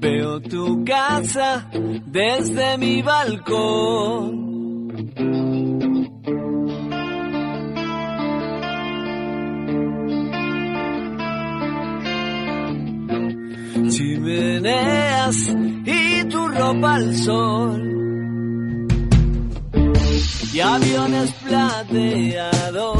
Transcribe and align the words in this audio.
Veo 0.00 0.40
tu 0.40 0.82
casa 0.84 1.68
desde 2.06 2.78
mi 2.78 3.02
balcón. 3.02 4.50
Chimeneas 13.90 15.54
y 15.84 16.24
tu 16.30 16.48
ropa 16.48 16.94
al 16.94 17.14
sol. 17.16 17.82
Y 20.54 20.60
aviones 20.60 21.32
plateados 21.44 22.96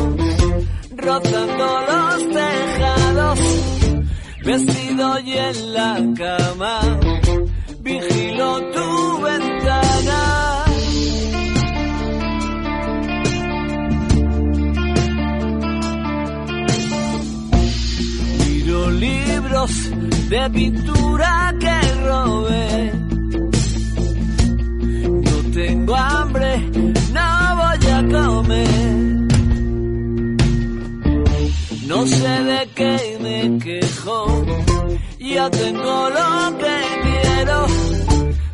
rozando 0.96 1.80
los 1.88 2.28
tejados 2.28 3.79
vestido 4.44 5.18
y 5.20 5.32
en 5.32 5.72
la 5.74 5.96
cama, 6.16 6.80
vigilo 7.80 8.60
tu 8.72 9.20
ventana. 9.22 10.64
Miro 18.38 18.90
libros 18.90 19.70
de 20.28 20.50
pintura 20.50 21.54
que 21.60 21.76
robé. 22.06 22.92
No 25.26 25.36
tengo 25.52 25.96
hambre, 25.96 26.58
no 27.12 27.56
voy 27.56 27.90
a 27.90 28.00
comer. 28.08 29.20
No 31.86 32.06
sé 32.06 32.44
de 32.44 32.68
qué 32.76 33.18
me 33.20 33.58
ya 35.18 35.50
tengo 35.50 36.10
lo 36.10 36.58
que 36.58 36.76
quiero. 37.04 37.66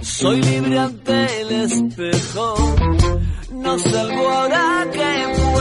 Soy 0.01 0.41
libre 0.43 0.79
ante 0.79 1.41
el 1.41 1.51
espejo, 1.63 2.55
no 3.53 3.79
salgo 3.79 4.31
ahora 4.31 4.87
que 4.93 5.09
puedo. 5.35 5.56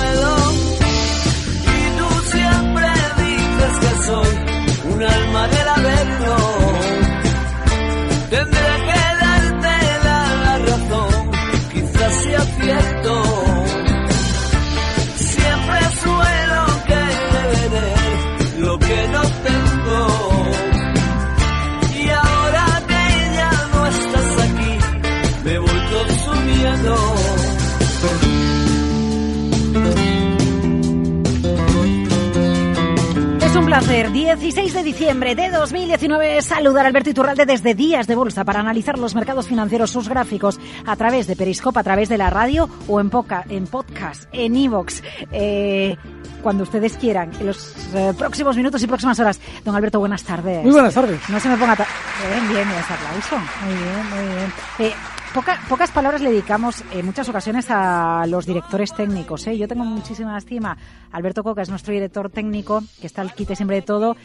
Placer. 33.80 34.12
16 34.12 34.74
de 34.74 34.84
diciembre 34.84 35.36
de 35.36 35.50
2019 35.50 36.42
saludar 36.42 36.86
a 36.86 36.88
Alberto 36.88 37.10
Iturralde 37.10 37.46
desde 37.46 37.74
Días 37.74 38.08
de 38.08 38.16
Bolsa 38.16 38.46
para 38.46 38.62
analizar 38.62 38.98
los 38.98 39.16
mercados 39.16 39.48
financieros, 39.48 39.92
sus 39.92 40.08
gráficos 40.08 40.60
a 40.86 40.96
través 40.96 41.28
de 41.28 41.36
Periscope, 41.36 41.80
a 41.80 41.84
través 41.84 42.08
de 42.08 42.18
la 42.18 42.30
radio 42.30 42.70
o 42.88 43.02
en, 43.02 43.10
poca, 43.10 43.44
en 43.50 43.68
podcast, 43.68 44.30
en 44.32 44.56
iVoox. 44.56 45.02
Eh, 45.32 45.98
cuando 46.42 46.64
ustedes 46.64 46.96
quieran, 46.96 47.32
en 47.38 47.48
los 47.48 47.76
eh, 47.94 48.14
próximos 48.18 48.56
minutos 48.56 48.82
y 48.82 48.88
próximas 48.88 49.20
horas. 49.20 49.42
Don 49.66 49.76
Alberto, 49.76 50.00
buenas 50.00 50.24
tardes. 50.24 50.64
Muy 50.64 50.72
buenas 50.72 50.94
tardes. 50.94 51.20
No 51.28 51.38
se 51.40 51.50
me 51.50 51.58
ponga... 51.58 51.76
Bien, 51.76 52.50
bien, 52.50 52.68
ese 52.70 52.94
aplauso. 52.94 53.38
Muy 53.66 53.74
bien, 53.74 54.10
muy 54.10 54.36
bien. 54.36 54.54
Eh, 54.80 54.96
poca, 55.36 55.60
pocas 55.70 55.92
palabras 55.92 56.22
le 56.22 56.32
dedicamos 56.32 56.84
en 56.92 57.06
muchas 57.06 57.30
ocasiones 57.30 57.68
a 57.70 58.26
los 58.28 58.46
directores 58.46 58.94
técnicos. 58.94 59.46
¿eh? 59.48 59.58
Yo 59.58 59.68
tengo 59.68 59.84
muchísima 59.86 60.38
estima. 60.38 60.76
Alberto 61.12 61.44
Coca 61.44 61.62
es 61.62 61.70
nuestro 61.70 61.94
director 61.94 62.30
técnico, 62.32 62.82
que 63.00 63.06
está 63.08 63.22
al 63.22 63.34
quite 63.34 63.56
siempre 63.56 63.76
de 63.78 63.82
todo. 63.84 64.16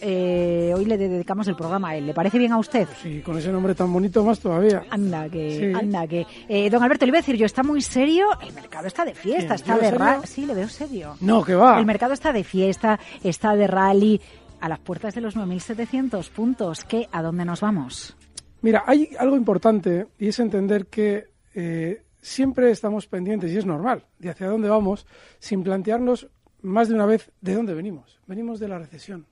Eh, 0.00 0.72
hoy 0.76 0.84
le 0.84 0.98
dedicamos 0.98 1.46
el 1.48 1.56
programa 1.56 1.90
a 1.90 1.96
él. 1.96 2.06
¿Le 2.06 2.12
parece 2.14 2.38
bien 2.38 2.52
a 2.52 2.58
usted? 2.58 2.86
Sí, 3.02 3.20
con 3.24 3.38
ese 3.38 3.50
nombre 3.52 3.74
tan 3.74 3.92
bonito 3.92 4.24
más 4.24 4.38
todavía. 4.40 4.82
Anda, 4.90 5.28
que, 5.28 5.72
Sí. 5.72 5.78
anda, 5.78 6.06
que. 6.06 6.26
Eh, 6.48 6.68
don 6.70 6.82
Alberto, 6.82 7.06
le 7.06 7.10
iba 7.10 7.18
a 7.18 7.20
decir, 7.22 7.36
yo 7.36 7.46
está 7.46 7.62
muy 7.62 7.80
serio. 7.80 8.26
El 8.40 8.52
mercado 8.52 8.86
está 8.88 9.04
de 9.04 9.14
fiesta, 9.14 9.54
¿Qué? 9.54 9.54
está 9.54 9.74
¿Yo 9.74 9.80
de 9.80 9.84
serio? 9.90 9.98
ra- 9.98 10.20
Sí, 10.24 10.44
le 10.44 10.54
veo 10.54 10.68
serio. 10.68 11.16
No, 11.20 11.42
que 11.42 11.54
va. 11.54 11.78
El 11.78 11.86
mercado 11.86 12.12
está 12.12 12.32
de 12.32 12.44
fiesta, 12.44 12.98
está 13.22 13.54
de 13.54 13.66
rally. 13.66 14.20
A 14.60 14.68
las 14.70 14.78
puertas 14.78 15.14
de 15.14 15.20
los 15.20 15.36
9.700 15.36 16.30
puntos. 16.30 16.84
¿Qué? 16.84 17.08
¿A 17.12 17.20
dónde 17.22 17.44
nos 17.44 17.60
vamos? 17.60 18.16
Mira, 18.66 18.82
hay 18.84 19.10
algo 19.16 19.36
importante 19.36 20.08
y 20.18 20.26
es 20.26 20.40
entender 20.40 20.86
que 20.86 21.28
eh, 21.54 22.02
siempre 22.20 22.72
estamos 22.72 23.06
pendientes, 23.06 23.52
y 23.52 23.58
es 23.58 23.64
normal, 23.64 24.06
de 24.18 24.30
hacia 24.30 24.48
dónde 24.48 24.68
vamos, 24.68 25.06
sin 25.38 25.62
plantearnos 25.62 26.26
más 26.62 26.88
de 26.88 26.94
una 26.94 27.06
vez 27.06 27.30
de 27.40 27.54
dónde 27.54 27.74
venimos. 27.74 28.18
Venimos 28.26 28.58
de 28.58 28.66
la 28.66 28.80
recesión, 28.80 29.24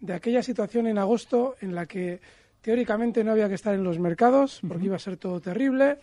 de 0.00 0.14
aquella 0.14 0.42
situación 0.42 0.88
en 0.88 0.98
agosto 0.98 1.54
en 1.60 1.76
la 1.76 1.86
que 1.86 2.20
teóricamente 2.60 3.22
no 3.22 3.30
había 3.30 3.48
que 3.48 3.54
estar 3.54 3.72
en 3.72 3.84
los 3.84 4.00
mercados 4.00 4.60
porque 4.66 4.86
iba 4.86 4.96
a 4.96 4.98
ser 4.98 5.16
todo 5.16 5.40
terrible, 5.40 5.98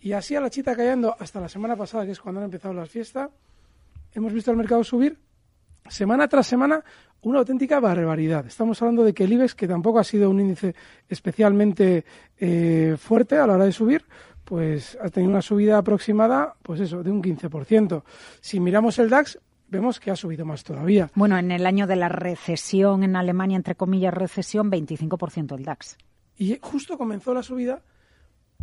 y 0.00 0.10
así 0.10 0.34
a 0.34 0.40
la 0.40 0.50
chita 0.50 0.74
callando 0.74 1.14
hasta 1.20 1.40
la 1.40 1.48
semana 1.48 1.76
pasada, 1.76 2.04
que 2.04 2.10
es 2.10 2.20
cuando 2.20 2.40
han 2.40 2.46
empezado 2.46 2.74
las 2.74 2.90
fiestas, 2.90 3.30
hemos 4.12 4.32
visto 4.32 4.50
el 4.50 4.56
mercado 4.56 4.82
subir 4.82 5.16
semana 5.88 6.28
tras 6.28 6.46
semana 6.46 6.84
una 7.22 7.40
auténtica 7.40 7.80
barbaridad. 7.80 8.46
Estamos 8.46 8.80
hablando 8.80 9.04
de 9.04 9.12
que 9.12 9.24
el 9.24 9.32
IBEX, 9.32 9.54
que 9.54 9.66
tampoco 9.66 9.98
ha 9.98 10.04
sido 10.04 10.30
un 10.30 10.40
índice 10.40 10.74
especialmente 11.08 12.04
eh, 12.38 12.96
fuerte 12.98 13.36
a 13.36 13.46
la 13.46 13.54
hora 13.54 13.64
de 13.64 13.72
subir, 13.72 14.04
pues 14.44 14.96
ha 15.02 15.08
tenido 15.08 15.30
una 15.30 15.42
subida 15.42 15.78
aproximada, 15.78 16.54
pues 16.62 16.80
eso, 16.80 17.02
de 17.02 17.10
un 17.10 17.22
15%. 17.22 18.02
Si 18.40 18.60
miramos 18.60 18.98
el 18.98 19.10
DAX, 19.10 19.38
vemos 19.68 20.00
que 20.00 20.10
ha 20.10 20.16
subido 20.16 20.46
más 20.46 20.64
todavía. 20.64 21.10
Bueno, 21.14 21.36
en 21.38 21.50
el 21.50 21.66
año 21.66 21.86
de 21.86 21.96
la 21.96 22.08
recesión 22.08 23.02
en 23.02 23.16
Alemania, 23.16 23.56
entre 23.56 23.74
comillas, 23.74 24.14
recesión, 24.14 24.70
25% 24.70 25.56
el 25.56 25.64
DAX. 25.64 25.98
Y 26.36 26.58
justo 26.62 26.96
comenzó 26.96 27.34
la 27.34 27.42
subida 27.42 27.82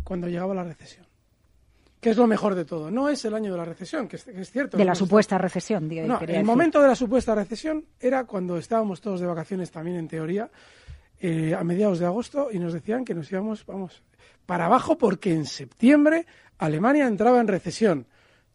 cuando 0.02 0.28
llegaba 0.28 0.54
la 0.54 0.64
recesión. 0.64 1.06
Que 2.00 2.10
es 2.10 2.16
lo 2.16 2.26
mejor 2.26 2.54
de 2.54 2.64
todo. 2.64 2.90
No 2.90 3.08
es 3.08 3.24
el 3.24 3.34
año 3.34 3.52
de 3.52 3.58
la 3.58 3.64
recesión, 3.64 4.06
que 4.06 4.16
es, 4.16 4.24
que 4.24 4.40
es 4.40 4.50
cierto. 4.50 4.76
De 4.76 4.84
la 4.84 4.94
supuesta 4.94 5.38
recesión, 5.38 5.88
digo, 5.88 6.06
No, 6.06 6.20
el 6.20 6.26
decir. 6.26 6.44
momento 6.44 6.80
de 6.80 6.88
la 6.88 6.94
supuesta 6.94 7.34
recesión 7.34 7.84
era 7.98 8.24
cuando 8.24 8.58
estábamos 8.58 9.00
todos 9.00 9.20
de 9.20 9.26
vacaciones 9.26 9.70
también 9.70 9.96
en 9.96 10.06
teoría, 10.08 10.50
eh, 11.18 11.54
a 11.54 11.64
mediados 11.64 11.98
de 11.98 12.06
agosto, 12.06 12.48
y 12.52 12.58
nos 12.58 12.74
decían 12.74 13.04
que 13.04 13.14
nos 13.14 13.30
íbamos, 13.32 13.64
vamos, 13.64 14.02
para 14.44 14.66
abajo 14.66 14.98
porque 14.98 15.32
en 15.32 15.46
septiembre 15.46 16.26
Alemania 16.58 17.06
entraba 17.06 17.40
en 17.40 17.48
recesión. 17.48 18.06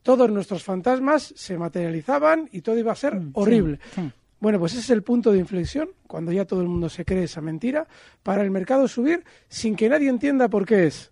Todos 0.03 0.31
nuestros 0.31 0.63
fantasmas 0.63 1.33
se 1.35 1.57
materializaban 1.57 2.49
y 2.51 2.61
todo 2.61 2.77
iba 2.77 2.91
a 2.91 2.95
ser 2.95 3.19
horrible. 3.33 3.79
Mm, 3.95 3.99
sí. 4.01 4.11
Bueno, 4.39 4.57
pues 4.57 4.71
ese 4.71 4.81
es 4.81 4.89
el 4.89 5.03
punto 5.03 5.31
de 5.31 5.37
inflexión, 5.37 5.89
cuando 6.07 6.31
ya 6.31 6.45
todo 6.45 6.61
el 6.61 6.67
mundo 6.67 6.89
se 6.89 7.05
cree 7.05 7.25
esa 7.25 7.41
mentira, 7.41 7.87
para 8.23 8.41
el 8.41 8.49
mercado 8.49 8.87
subir 8.87 9.23
sin 9.47 9.75
que 9.75 9.87
nadie 9.87 10.09
entienda 10.09 10.47
por 10.49 10.65
qué 10.65 10.87
es. 10.87 11.10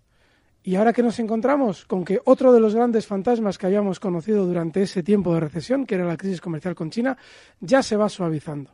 Y 0.62 0.76
ahora 0.76 0.92
que 0.92 1.02
nos 1.02 1.18
encontramos 1.18 1.86
con 1.86 2.04
que 2.04 2.20
otro 2.24 2.52
de 2.52 2.60
los 2.60 2.74
grandes 2.74 3.06
fantasmas 3.06 3.56
que 3.56 3.66
habíamos 3.66 3.98
conocido 3.98 4.44
durante 4.44 4.82
ese 4.82 5.02
tiempo 5.02 5.32
de 5.32 5.40
recesión, 5.40 5.86
que 5.86 5.94
era 5.94 6.04
la 6.04 6.18
crisis 6.18 6.40
comercial 6.40 6.74
con 6.74 6.90
China, 6.90 7.16
ya 7.60 7.82
se 7.82 7.96
va 7.96 8.08
suavizando. 8.08 8.70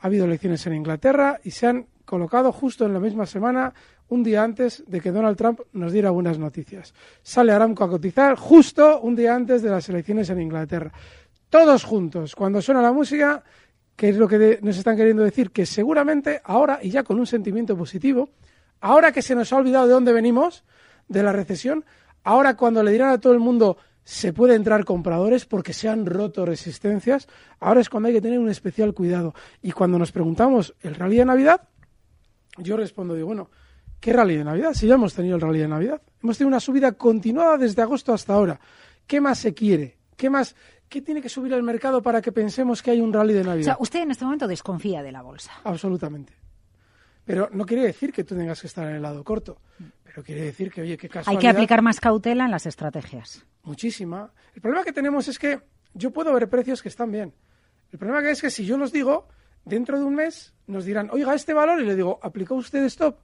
Ha 0.00 0.06
habido 0.06 0.26
elecciones 0.26 0.66
en 0.66 0.74
Inglaterra 0.74 1.40
y 1.42 1.50
se 1.50 1.66
han 1.66 1.86
colocado 2.04 2.52
justo 2.52 2.84
en 2.84 2.92
la 2.92 3.00
misma 3.00 3.26
semana, 3.26 3.72
un 4.08 4.22
día 4.22 4.42
antes 4.42 4.84
de 4.86 5.00
que 5.00 5.10
Donald 5.10 5.36
Trump 5.36 5.60
nos 5.72 5.92
diera 5.92 6.10
buenas 6.10 6.38
noticias. 6.38 6.94
Sale 7.22 7.52
Aramco 7.52 7.84
a 7.84 7.90
cotizar 7.90 8.36
justo 8.36 9.00
un 9.00 9.16
día 9.16 9.34
antes 9.34 9.62
de 9.62 9.70
las 9.70 9.88
elecciones 9.88 10.30
en 10.30 10.40
Inglaterra. 10.40 10.92
Todos 11.50 11.84
juntos, 11.84 12.34
cuando 12.34 12.60
suena 12.60 12.82
la 12.82 12.92
música, 12.92 13.42
que 13.96 14.10
es 14.10 14.16
lo 14.16 14.28
que 14.28 14.58
nos 14.62 14.76
están 14.76 14.96
queriendo 14.96 15.22
decir, 15.22 15.50
que 15.50 15.66
seguramente 15.66 16.40
ahora, 16.44 16.80
y 16.82 16.90
ya 16.90 17.02
con 17.02 17.18
un 17.18 17.26
sentimiento 17.26 17.76
positivo, 17.76 18.30
ahora 18.80 19.12
que 19.12 19.22
se 19.22 19.34
nos 19.34 19.52
ha 19.52 19.56
olvidado 19.56 19.86
de 19.86 19.92
dónde 19.92 20.12
venimos, 20.12 20.64
de 21.08 21.22
la 21.22 21.32
recesión, 21.32 21.84
ahora 22.24 22.56
cuando 22.56 22.82
le 22.82 22.92
dirán 22.92 23.10
a 23.10 23.18
todo 23.18 23.32
el 23.32 23.38
mundo 23.40 23.76
se 24.04 24.32
puede 24.32 24.54
entrar 24.54 24.84
compradores 24.84 25.44
porque 25.44 25.72
se 25.74 25.88
han 25.88 26.06
roto 26.06 26.46
resistencias, 26.46 27.28
ahora 27.60 27.80
es 27.80 27.90
cuando 27.90 28.08
hay 28.08 28.14
que 28.14 28.22
tener 28.22 28.38
un 28.38 28.48
especial 28.48 28.94
cuidado. 28.94 29.34
Y 29.60 29.72
cuando 29.72 29.98
nos 29.98 30.12
preguntamos 30.12 30.74
el 30.80 30.94
rally 30.94 31.18
de 31.18 31.26
Navidad, 31.26 31.68
yo 32.56 32.76
respondo, 32.76 33.14
digo, 33.14 33.26
bueno, 33.26 33.50
¿qué 34.00 34.12
rally 34.14 34.36
de 34.36 34.44
Navidad? 34.44 34.72
Si 34.72 34.86
ya 34.86 34.94
hemos 34.94 35.12
tenido 35.14 35.36
el 35.36 35.42
rally 35.42 35.58
de 35.58 35.68
Navidad. 35.68 36.00
Hemos 36.22 36.38
tenido 36.38 36.48
una 36.48 36.60
subida 36.60 36.92
continuada 36.92 37.58
desde 37.58 37.82
agosto 37.82 38.12
hasta 38.14 38.32
ahora. 38.32 38.58
¿Qué 39.06 39.20
más 39.20 39.38
se 39.38 39.52
quiere? 39.52 39.98
¿Qué 40.16 40.30
más? 40.30 40.56
¿Qué 40.88 41.02
tiene 41.02 41.20
que 41.20 41.28
subir 41.28 41.52
el 41.52 41.62
mercado 41.62 42.00
para 42.02 42.22
que 42.22 42.32
pensemos 42.32 42.82
que 42.82 42.90
hay 42.92 43.00
un 43.02 43.12
rally 43.12 43.34
de 43.34 43.42
O 43.42 43.44
Navidad? 43.44 43.64
sea, 43.64 43.76
usted 43.78 44.00
en 44.00 44.10
este 44.10 44.24
momento 44.24 44.48
desconfía 44.48 45.02
de 45.02 45.12
la 45.12 45.20
bolsa. 45.20 45.52
Absolutamente. 45.64 46.32
Pero 47.26 47.50
no 47.52 47.66
quiere 47.66 47.82
decir 47.82 48.10
que 48.10 48.24
tú 48.24 48.34
tengas 48.34 48.58
que 48.60 48.66
estar 48.68 48.88
en 48.88 48.96
el 48.96 49.02
lado 49.02 49.22
corto. 49.22 49.58
Pero 50.18 50.26
quiere 50.26 50.46
decir 50.46 50.72
que, 50.72 50.80
oye, 50.80 50.96
qué 50.96 51.08
Hay 51.26 51.38
que 51.38 51.48
aplicar 51.48 51.80
más 51.80 52.00
cautela 52.00 52.44
en 52.44 52.50
las 52.50 52.66
estrategias. 52.66 53.46
Muchísima. 53.62 54.32
El 54.52 54.60
problema 54.60 54.84
que 54.84 54.92
tenemos 54.92 55.28
es 55.28 55.38
que 55.38 55.60
yo 55.94 56.10
puedo 56.10 56.32
ver 56.34 56.48
precios 56.48 56.82
que 56.82 56.88
están 56.88 57.12
bien. 57.12 57.32
El 57.92 58.00
problema 58.00 58.20
que 58.20 58.32
es 58.32 58.40
que 58.40 58.50
si 58.50 58.66
yo 58.66 58.76
los 58.76 58.90
digo, 58.90 59.28
dentro 59.64 59.96
de 59.96 60.04
un 60.04 60.16
mes 60.16 60.54
nos 60.66 60.84
dirán, 60.84 61.08
oiga, 61.12 61.36
este 61.36 61.54
valor, 61.54 61.80
y 61.80 61.84
le 61.84 61.94
digo, 61.94 62.18
¿aplicó 62.20 62.56
usted 62.56 62.82
stop? 62.86 63.20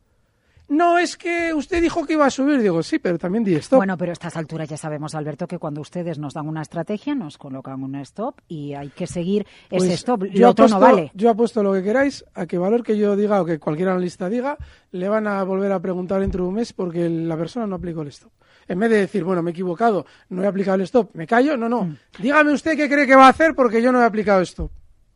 No, 0.68 0.98
es 0.98 1.16
que 1.18 1.52
usted 1.52 1.82
dijo 1.82 2.06
que 2.06 2.14
iba 2.14 2.24
a 2.26 2.30
subir. 2.30 2.60
Digo, 2.60 2.82
sí, 2.82 2.98
pero 2.98 3.18
también 3.18 3.44
di 3.44 3.54
stop. 3.56 3.78
Bueno, 3.78 3.98
pero 3.98 4.12
a 4.12 4.14
estas 4.14 4.34
alturas 4.36 4.68
ya 4.68 4.76
sabemos, 4.78 5.14
Alberto, 5.14 5.46
que 5.46 5.58
cuando 5.58 5.80
ustedes 5.82 6.18
nos 6.18 6.32
dan 6.34 6.48
una 6.48 6.62
estrategia, 6.62 7.14
nos 7.14 7.36
colocan 7.36 7.82
un 7.82 7.94
stop 7.96 8.40
y 8.48 8.72
hay 8.74 8.88
que 8.88 9.06
seguir 9.06 9.46
ese 9.70 9.76
Pues 9.78 9.90
stop. 9.90 10.24
yo 10.24 10.40
Lo 10.46 10.50
otro 10.50 10.66
no 10.68 10.76
apuesto- 10.76 10.96
vale. 10.96 11.10
Yo 11.14 11.30
apuesto 11.30 11.62
lo 11.62 11.72
que 11.74 11.82
queráis 11.82 12.24
a 12.34 12.46
que 12.46 12.56
valor 12.58 12.82
que 12.82 12.96
yo 12.96 13.14
diga 13.14 13.42
o 13.42 13.44
que 13.44 13.58
cualquier 13.58 13.90
analista 13.90 14.28
diga, 14.30 14.56
le 14.92 15.08
van 15.08 15.26
a 15.26 15.42
volver 15.44 15.70
a 15.70 15.80
preguntar 15.80 16.20
dentro 16.20 16.44
de 16.44 16.48
un 16.48 16.54
mes 16.54 16.72
porque 16.72 17.08
la 17.10 17.36
persona 17.36 17.66
no 17.66 17.76
aplicó 17.76 18.00
el 18.02 18.08
stop. 18.08 18.32
En 18.66 18.78
vez 18.78 18.88
de 18.90 18.96
decir, 18.96 19.22
bueno, 19.22 19.42
me 19.42 19.50
he 19.50 19.52
equivocado, 19.52 20.06
no 20.30 20.42
he 20.42 20.46
aplicado 20.46 20.76
el 20.76 20.82
stop, 20.82 21.10
me 21.14 21.26
callo, 21.26 21.56
no, 21.58 21.68
no. 21.68 21.84
Mm. 21.84 21.96
Dígame 22.20 22.52
usted 22.52 22.74
qué 22.76 22.88
cree 22.88 23.06
que 23.06 23.14
va 23.14 23.26
a 23.26 23.30
hacer 23.30 23.54
porque 23.54 23.82
yo 23.82 23.92
no 23.92 24.00
he 24.00 24.04
aplicado 24.06 24.40
stop. 24.40 24.70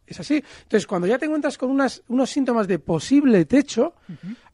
Es 0.08 0.19
así. 0.20 0.43
Entonces, 0.62 0.87
cuando 0.87 1.06
ya 1.06 1.19
te 1.19 1.26
encuentras 1.26 1.58
con 1.58 1.70
unas, 1.70 2.02
unos 2.08 2.31
síntomas 2.31 2.66
de 2.66 2.78
posible 2.78 3.44
techo, 3.44 3.94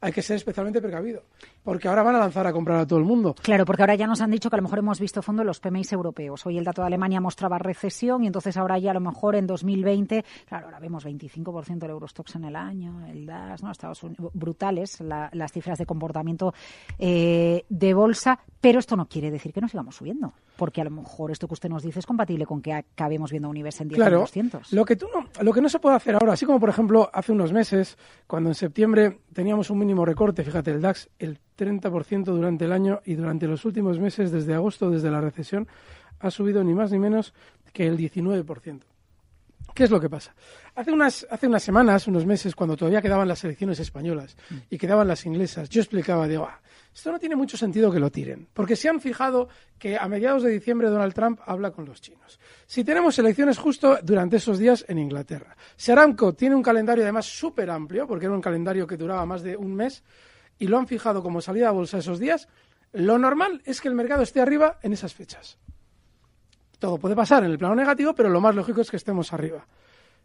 hay 0.01 0.11
que 0.11 0.21
ser 0.21 0.35
especialmente 0.35 0.81
precavido. 0.81 1.23
Porque 1.65 1.89
ahora 1.89 2.03
van 2.03 2.15
a 2.15 2.19
lanzar 2.19 2.47
a 2.47 2.53
comprar 2.53 2.77
a 2.79 2.87
todo 2.87 2.99
el 2.99 3.05
mundo. 3.05 3.35
Claro, 3.41 3.65
porque 3.65 3.81
ahora 3.83 3.95
ya 3.95 4.07
nos 4.07 4.21
han 4.21 4.31
dicho 4.31 4.49
que 4.49 4.55
a 4.55 4.59
lo 4.59 4.63
mejor 4.63 4.79
hemos 4.79 4.99
visto 5.01 5.21
fondo 5.21 5.41
en 5.41 5.47
los 5.47 5.59
PMIs 5.59 5.91
europeos. 5.91 6.45
Hoy 6.45 6.57
el 6.57 6.63
dato 6.63 6.81
de 6.81 6.87
Alemania 6.87 7.19
mostraba 7.19 7.57
recesión 7.59 8.23
y 8.23 8.27
entonces 8.27 8.55
ahora 8.55 8.77
ya 8.79 8.91
a 8.91 8.93
lo 8.93 9.01
mejor 9.01 9.35
en 9.35 9.47
2020, 9.47 10.23
claro, 10.47 10.67
ahora 10.67 10.79
vemos 10.79 11.05
25% 11.05 11.79
del 11.79 11.89
Eurostox 11.91 12.35
en 12.35 12.45
el 12.45 12.55
año, 12.55 13.05
el 13.07 13.25
DAS, 13.25 13.63
¿no? 13.63 13.71
Estados 13.71 14.01
Unidos, 14.03 14.31
brutales 14.33 15.01
la- 15.01 15.29
las 15.33 15.51
cifras 15.51 15.77
de 15.79 15.85
comportamiento 15.85 16.53
eh, 16.99 17.65
de 17.67 17.93
bolsa, 17.93 18.39
pero 18.61 18.79
esto 18.79 18.95
no 18.95 19.07
quiere 19.07 19.31
decir 19.31 19.51
que 19.51 19.61
no 19.61 19.67
sigamos 19.67 19.95
subiendo, 19.95 20.33
porque 20.57 20.81
a 20.81 20.83
lo 20.83 20.91
mejor 20.91 21.31
esto 21.31 21.47
que 21.47 21.53
usted 21.55 21.69
nos 21.69 21.83
dice 21.83 21.99
es 21.99 22.05
compatible 22.05 22.45
con 22.45 22.61
que 22.61 22.73
acabemos 22.73 23.31
viendo 23.31 23.49
un 23.49 23.57
IBEX 23.57 23.81
en 23.81 23.87
10 23.89 23.97
Claro, 23.97 24.19
200. 24.19 24.71
lo 24.71 24.85
que, 24.85 24.95
tú 24.95 25.07
no, 25.13 25.25
lo 25.43 25.51
que 25.53 25.61
no 25.61 25.69
se 25.69 25.79
puede 25.79 25.95
hacer 25.95 26.15
ahora, 26.15 26.33
así 26.33 26.45
como 26.45 26.59
por 26.59 26.69
ejemplo 26.69 27.09
hace 27.11 27.31
unos 27.31 27.51
meses, 27.51 27.97
cuando 28.27 28.49
en 28.49 28.55
septiembre 28.55 29.19
teníamos 29.33 29.69
un 29.69 29.79
mínimo 29.79 30.05
recorte, 30.05 30.43
fíjate, 30.43 30.71
el 30.71 30.81
DAX, 30.81 31.09
el 31.19 31.39
30% 31.57 32.25
durante 32.25 32.65
el 32.65 32.71
año 32.71 33.01
y 33.05 33.15
durante 33.15 33.47
los 33.47 33.65
últimos 33.65 33.99
meses, 33.99 34.31
desde 34.31 34.53
agosto, 34.53 34.89
desde 34.89 35.11
la 35.11 35.21
recesión, 35.21 35.67
ha 36.19 36.31
subido 36.31 36.63
ni 36.63 36.73
más 36.73 36.91
ni 36.91 36.99
menos 36.99 37.33
que 37.73 37.87
el 37.87 37.97
19%. 37.97 38.81
¿Qué 39.73 39.83
es 39.83 39.91
lo 39.91 39.99
que 39.99 40.09
pasa? 40.09 40.33
Hace 40.75 40.91
unas, 40.91 41.27
hace 41.29 41.47
unas 41.47 41.63
semanas, 41.63 42.07
unos 42.07 42.25
meses, 42.25 42.55
cuando 42.55 42.77
todavía 42.77 43.01
quedaban 43.01 43.27
las 43.27 43.43
elecciones 43.43 43.79
españolas 43.79 44.37
y 44.69 44.77
quedaban 44.77 45.07
las 45.07 45.25
inglesas, 45.25 45.67
yo 45.69 45.81
explicaba, 45.81 46.27
digo, 46.27 46.47
"Ah, 46.49 46.61
esto 46.93 47.11
no 47.11 47.19
tiene 47.19 47.35
mucho 47.35 47.57
sentido 47.57 47.91
que 47.91 47.99
lo 47.99 48.09
tiren, 48.09 48.47
porque 48.53 48.77
se 48.77 48.87
han 48.87 49.01
fijado 49.01 49.49
que 49.77 49.97
a 49.97 50.07
mediados 50.07 50.43
de 50.43 50.51
diciembre 50.51 50.89
Donald 50.89 51.13
Trump 51.13 51.41
habla 51.45 51.71
con 51.71 51.83
los 51.85 51.99
chinos. 51.99 52.39
Si 52.65 52.85
tenemos 52.85 53.19
elecciones 53.19 53.57
justo 53.57 53.99
durante 54.01 54.37
esos 54.37 54.57
días 54.57 54.85
en 54.87 54.99
Inglaterra, 54.99 55.57
si 55.75 55.91
Aramco 55.91 56.33
tiene 56.33 56.55
un 56.55 56.63
calendario 56.63 57.03
además 57.03 57.25
súper 57.25 57.69
amplio, 57.69 58.07
porque 58.07 58.27
era 58.27 58.33
un 58.33 58.41
calendario 58.41 58.87
que 58.87 58.95
duraba 58.95 59.25
más 59.25 59.43
de 59.43 59.57
un 59.57 59.75
mes, 59.75 60.03
y 60.57 60.67
lo 60.67 60.77
han 60.77 60.87
fijado 60.87 61.21
como 61.21 61.41
salida 61.41 61.69
a 61.69 61.71
bolsa 61.71 61.97
esos 61.97 62.19
días, 62.19 62.47
lo 62.93 63.17
normal 63.17 63.61
es 63.65 63.81
que 63.81 63.87
el 63.87 63.95
mercado 63.95 64.23
esté 64.23 64.41
arriba 64.41 64.79
en 64.81 64.93
esas 64.93 65.13
fechas. 65.13 65.57
Todo 66.79 66.97
puede 66.97 67.15
pasar 67.15 67.43
en 67.43 67.51
el 67.51 67.57
plano 67.57 67.75
negativo, 67.75 68.13
pero 68.13 68.29
lo 68.29 68.41
más 68.41 68.55
lógico 68.55 68.81
es 68.81 68.91
que 68.91 68.97
estemos 68.97 69.33
arriba. 69.33 69.65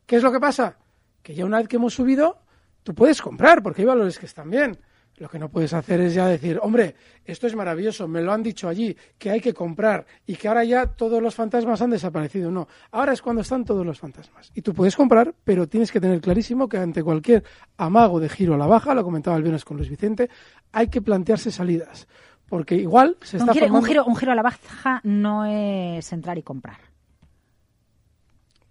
¿Qué 0.06 0.16
es 0.16 0.22
lo 0.22 0.32
que 0.32 0.40
pasa? 0.40 0.76
Que 1.22 1.34
ya 1.34 1.44
una 1.44 1.58
vez 1.58 1.68
que 1.68 1.76
hemos 1.76 1.94
subido, 1.94 2.38
tú 2.82 2.94
puedes 2.94 3.22
comprar, 3.22 3.62
porque 3.62 3.82
hay 3.82 3.86
valores 3.86 4.18
que 4.18 4.26
están 4.26 4.50
bien. 4.50 4.78
Lo 5.20 5.28
que 5.28 5.38
no 5.38 5.50
puedes 5.50 5.74
hacer 5.74 6.00
es 6.00 6.14
ya 6.14 6.26
decir, 6.26 6.58
hombre, 6.62 6.94
esto 7.26 7.46
es 7.46 7.54
maravilloso, 7.54 8.08
me 8.08 8.22
lo 8.22 8.32
han 8.32 8.42
dicho 8.42 8.66
allí, 8.68 8.96
que 9.18 9.28
hay 9.30 9.38
que 9.42 9.52
comprar 9.52 10.06
y 10.26 10.34
que 10.34 10.48
ahora 10.48 10.64
ya 10.64 10.86
todos 10.86 11.22
los 11.22 11.34
fantasmas 11.34 11.82
han 11.82 11.90
desaparecido. 11.90 12.50
No, 12.50 12.66
ahora 12.90 13.12
es 13.12 13.20
cuando 13.20 13.42
están 13.42 13.66
todos 13.66 13.84
los 13.84 13.98
fantasmas. 13.98 14.50
Y 14.54 14.62
tú 14.62 14.72
puedes 14.72 14.96
comprar, 14.96 15.34
pero 15.44 15.68
tienes 15.68 15.92
que 15.92 16.00
tener 16.00 16.22
clarísimo 16.22 16.70
que 16.70 16.78
ante 16.78 17.04
cualquier 17.04 17.44
amago 17.76 18.18
de 18.18 18.30
giro 18.30 18.54
a 18.54 18.56
la 18.56 18.66
baja, 18.66 18.94
lo 18.94 19.04
comentaba 19.04 19.36
el 19.36 19.42
viernes 19.42 19.62
con 19.62 19.76
Luis 19.76 19.90
Vicente, 19.90 20.30
hay 20.72 20.88
que 20.88 21.02
plantearse 21.02 21.50
salidas. 21.52 22.08
Porque 22.48 22.74
igual 22.76 23.18
se 23.20 23.36
un, 23.36 23.42
está 23.42 23.52
un 23.66 23.84
giro- 23.84 24.04
un 24.06 24.16
giro 24.16 24.32
a 24.32 24.34
la 24.34 24.42
baja 24.42 25.00
no 25.04 25.44
es 25.44 26.10
entrar 26.14 26.38
y 26.38 26.42
comprar. 26.42 26.78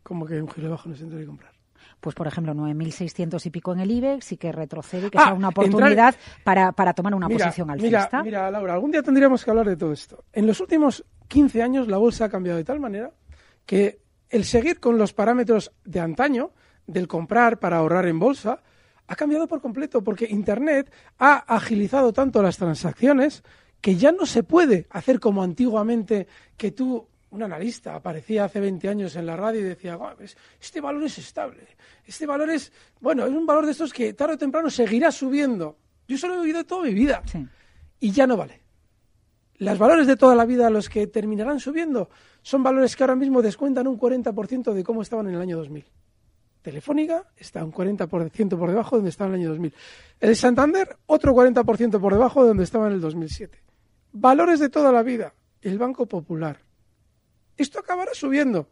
Como 0.01 0.25
que 0.25 0.41
un 0.41 0.49
giro 0.49 0.65
de 0.65 0.71
bajo 0.71 0.89
no 0.89 0.95
se 0.95 1.03
entra 1.03 1.21
y 1.21 1.25
comprar. 1.25 1.51
Pues 1.99 2.15
por 2.15 2.27
ejemplo 2.27 2.53
9.600 2.53 3.45
y 3.45 3.49
pico 3.49 3.73
en 3.73 3.79
el 3.79 3.91
IBEX 3.91 4.31
y 4.31 4.37
que 4.37 4.51
retrocede 4.51 5.07
y 5.07 5.09
que 5.09 5.17
Ah, 5.17 5.25
sea 5.25 5.33
una 5.33 5.49
entrar- 5.49 5.67
oportunidad 5.69 6.15
para, 6.43 6.71
para 6.71 6.93
tomar 6.93 7.13
una 7.15 7.27
Mira, 7.27 7.45
posición 7.45 7.67
mira, 7.77 7.99
alcista. 8.01 8.23
mira, 8.23 8.51
Laura, 8.51 8.73
algún 8.73 8.91
día 8.91 9.03
tendríamos 9.03 9.43
que 9.43 9.51
hablar 9.51 9.67
de 9.67 9.75
todo 9.77 9.91
esto. 9.93 10.23
En 10.33 10.47
los 10.47 10.59
últimos 10.59 11.03
15 11.27 11.61
años 11.63 11.87
la 11.87 11.97
bolsa 11.97 12.25
ha 12.25 12.29
cambiado 12.29 12.57
de 12.57 12.63
tal 12.63 12.79
manera 12.79 13.11
que 13.65 13.99
el 14.29 14.45
seguir 14.45 14.79
con 14.79 14.97
los 14.97 15.13
parámetros 15.13 15.71
de 15.85 15.99
antaño, 15.99 16.51
del 16.87 17.07
comprar 17.07 17.59
para 17.59 17.77
ahorrar 17.77 18.07
en 18.07 18.19
bolsa, 18.19 18.61
ha 19.07 19.15
cambiado 19.15 19.47
por 19.47 19.59
completo 19.61 20.03
porque 20.03 20.27
Internet 20.29 20.91
ha 21.17 21.35
agilizado 21.55 22.13
tanto 22.13 22.41
las 22.43 22.57
transacciones 22.57 23.43
que 23.81 23.95
ya 23.95 24.11
no 24.11 24.25
se 24.25 24.43
puede 24.43 24.87
hacer 24.91 25.19
como 25.19 25.41
antiguamente 25.41 26.27
que 26.57 26.71
tú, 26.71 27.07
un 27.31 27.43
analista, 27.43 27.95
aparecía 27.95 28.45
hace 28.45 28.59
20 28.59 28.89
años 28.89 29.15
en 29.15 29.25
la 29.25 29.35
radio 29.35 29.59
y 29.61 29.63
decía, 29.63 29.95
"Guau, 29.95 30.15
ves, 30.17 30.35
este 30.59 30.81
valor 30.81 31.03
es 31.03 31.17
estable, 31.17 31.67
este 32.05 32.25
valor 32.25 32.49
es, 32.49 32.71
bueno, 32.99 33.25
es 33.25 33.31
un 33.31 33.45
valor 33.45 33.65
de 33.65 33.71
estos 33.73 33.93
que 33.93 34.13
tarde 34.13 34.33
o 34.33 34.37
temprano 34.37 34.69
seguirá 34.69 35.11
subiendo. 35.11 35.77
Yo 36.07 36.15
eso 36.15 36.27
lo 36.27 36.35
he 36.35 36.39
oído 36.39 36.63
toda 36.63 36.83
mi 36.85 36.93
vida 36.93 37.21
Sí. 37.25 37.45
y 37.99 38.11
ya 38.11 38.25
no 38.25 38.35
vale. 38.35 38.61
Los 39.57 39.77
valores 39.77 40.07
de 40.07 40.15
toda 40.15 40.35
la 40.35 40.45
vida, 40.45 40.69
los 40.69 40.87
que 40.89 41.05
terminarán 41.07 41.59
subiendo, 41.59 42.09
son 42.41 42.63
valores 42.63 42.95
que 42.95 43.03
ahora 43.03 43.15
mismo 43.15 43.41
descuentan 43.41 43.87
un 43.87 43.97
40% 43.97 44.73
de 44.73 44.83
cómo 44.83 45.01
estaban 45.01 45.27
en 45.27 45.35
el 45.35 45.41
año 45.41 45.57
2000. 45.57 45.85
Telefónica 46.61 47.25
está 47.37 47.63
un 47.63 47.71
40% 47.71 48.57
por 48.57 48.69
debajo 48.69 48.95
de 48.95 48.99
donde 48.99 49.09
estaba 49.09 49.29
en 49.29 49.35
el 49.35 49.41
año 49.41 49.49
2000. 49.49 49.73
El 50.19 50.35
Santander, 50.35 50.97
otro 51.05 51.33
40% 51.33 51.99
por 51.99 52.13
debajo 52.13 52.41
de 52.41 52.49
donde 52.49 52.63
estaba 52.63 52.87
en 52.87 52.94
el 52.94 53.01
2007. 53.01 53.59
Valores 54.13 54.59
de 54.59 54.69
toda 54.69 54.92
la 54.92 55.04
vida. 55.04 55.33
El 55.61 55.77
Banco 55.77 56.06
Popular. 56.06 56.59
Esto 57.59 57.80
acabará 57.80 58.13
subiendo. 58.13 58.68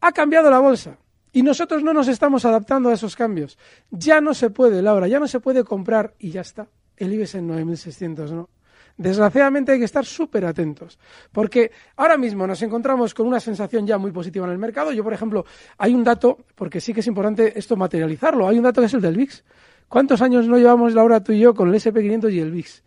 Ha 0.00 0.12
cambiado 0.12 0.50
la 0.50 0.60
bolsa. 0.60 0.98
Y 1.32 1.42
nosotros 1.42 1.82
no 1.82 1.92
nos 1.92 2.06
estamos 2.06 2.44
adaptando 2.44 2.90
a 2.90 2.92
esos 2.92 3.16
cambios. 3.16 3.58
Ya 3.90 4.20
no 4.20 4.34
se 4.34 4.50
puede, 4.50 4.82
Laura, 4.82 5.08
ya 5.08 5.18
no 5.18 5.26
se 5.26 5.40
puede 5.40 5.64
comprar 5.64 6.14
y 6.18 6.30
ya 6.30 6.42
está. 6.42 6.68
El 6.96 7.12
IBEX 7.14 7.36
en 7.36 7.48
9.600, 7.48 8.30
¿no? 8.30 8.50
Desgraciadamente 8.96 9.72
hay 9.72 9.78
que 9.78 9.86
estar 9.86 10.04
súper 10.04 10.44
atentos, 10.44 10.98
porque 11.32 11.70
ahora 11.96 12.18
mismo 12.18 12.46
nos 12.46 12.60
encontramos 12.60 13.14
con 13.14 13.26
una 13.26 13.40
sensación 13.40 13.86
ya 13.86 13.96
muy 13.96 14.12
positiva 14.12 14.44
en 14.44 14.52
el 14.52 14.58
mercado. 14.58 14.92
Yo, 14.92 15.02
por 15.02 15.14
ejemplo, 15.14 15.46
hay 15.78 15.94
un 15.94 16.04
dato, 16.04 16.36
porque 16.54 16.82
sí 16.82 16.92
que 16.92 17.00
es 17.00 17.06
importante 17.06 17.58
esto 17.58 17.76
materializarlo, 17.76 18.46
hay 18.46 18.58
un 18.58 18.64
dato 18.64 18.82
que 18.82 18.88
es 18.88 18.94
el 18.94 19.00
del 19.00 19.16
VIX. 19.16 19.42
¿Cuántos 19.88 20.20
años 20.20 20.46
no 20.46 20.58
llevamos, 20.58 20.92
Laura, 20.92 21.24
tú 21.24 21.32
y 21.32 21.40
yo, 21.40 21.54
con 21.54 21.70
el 21.70 21.74
SP500 21.76 22.30
y 22.30 22.40
el 22.40 22.50
VIX? 22.50 22.82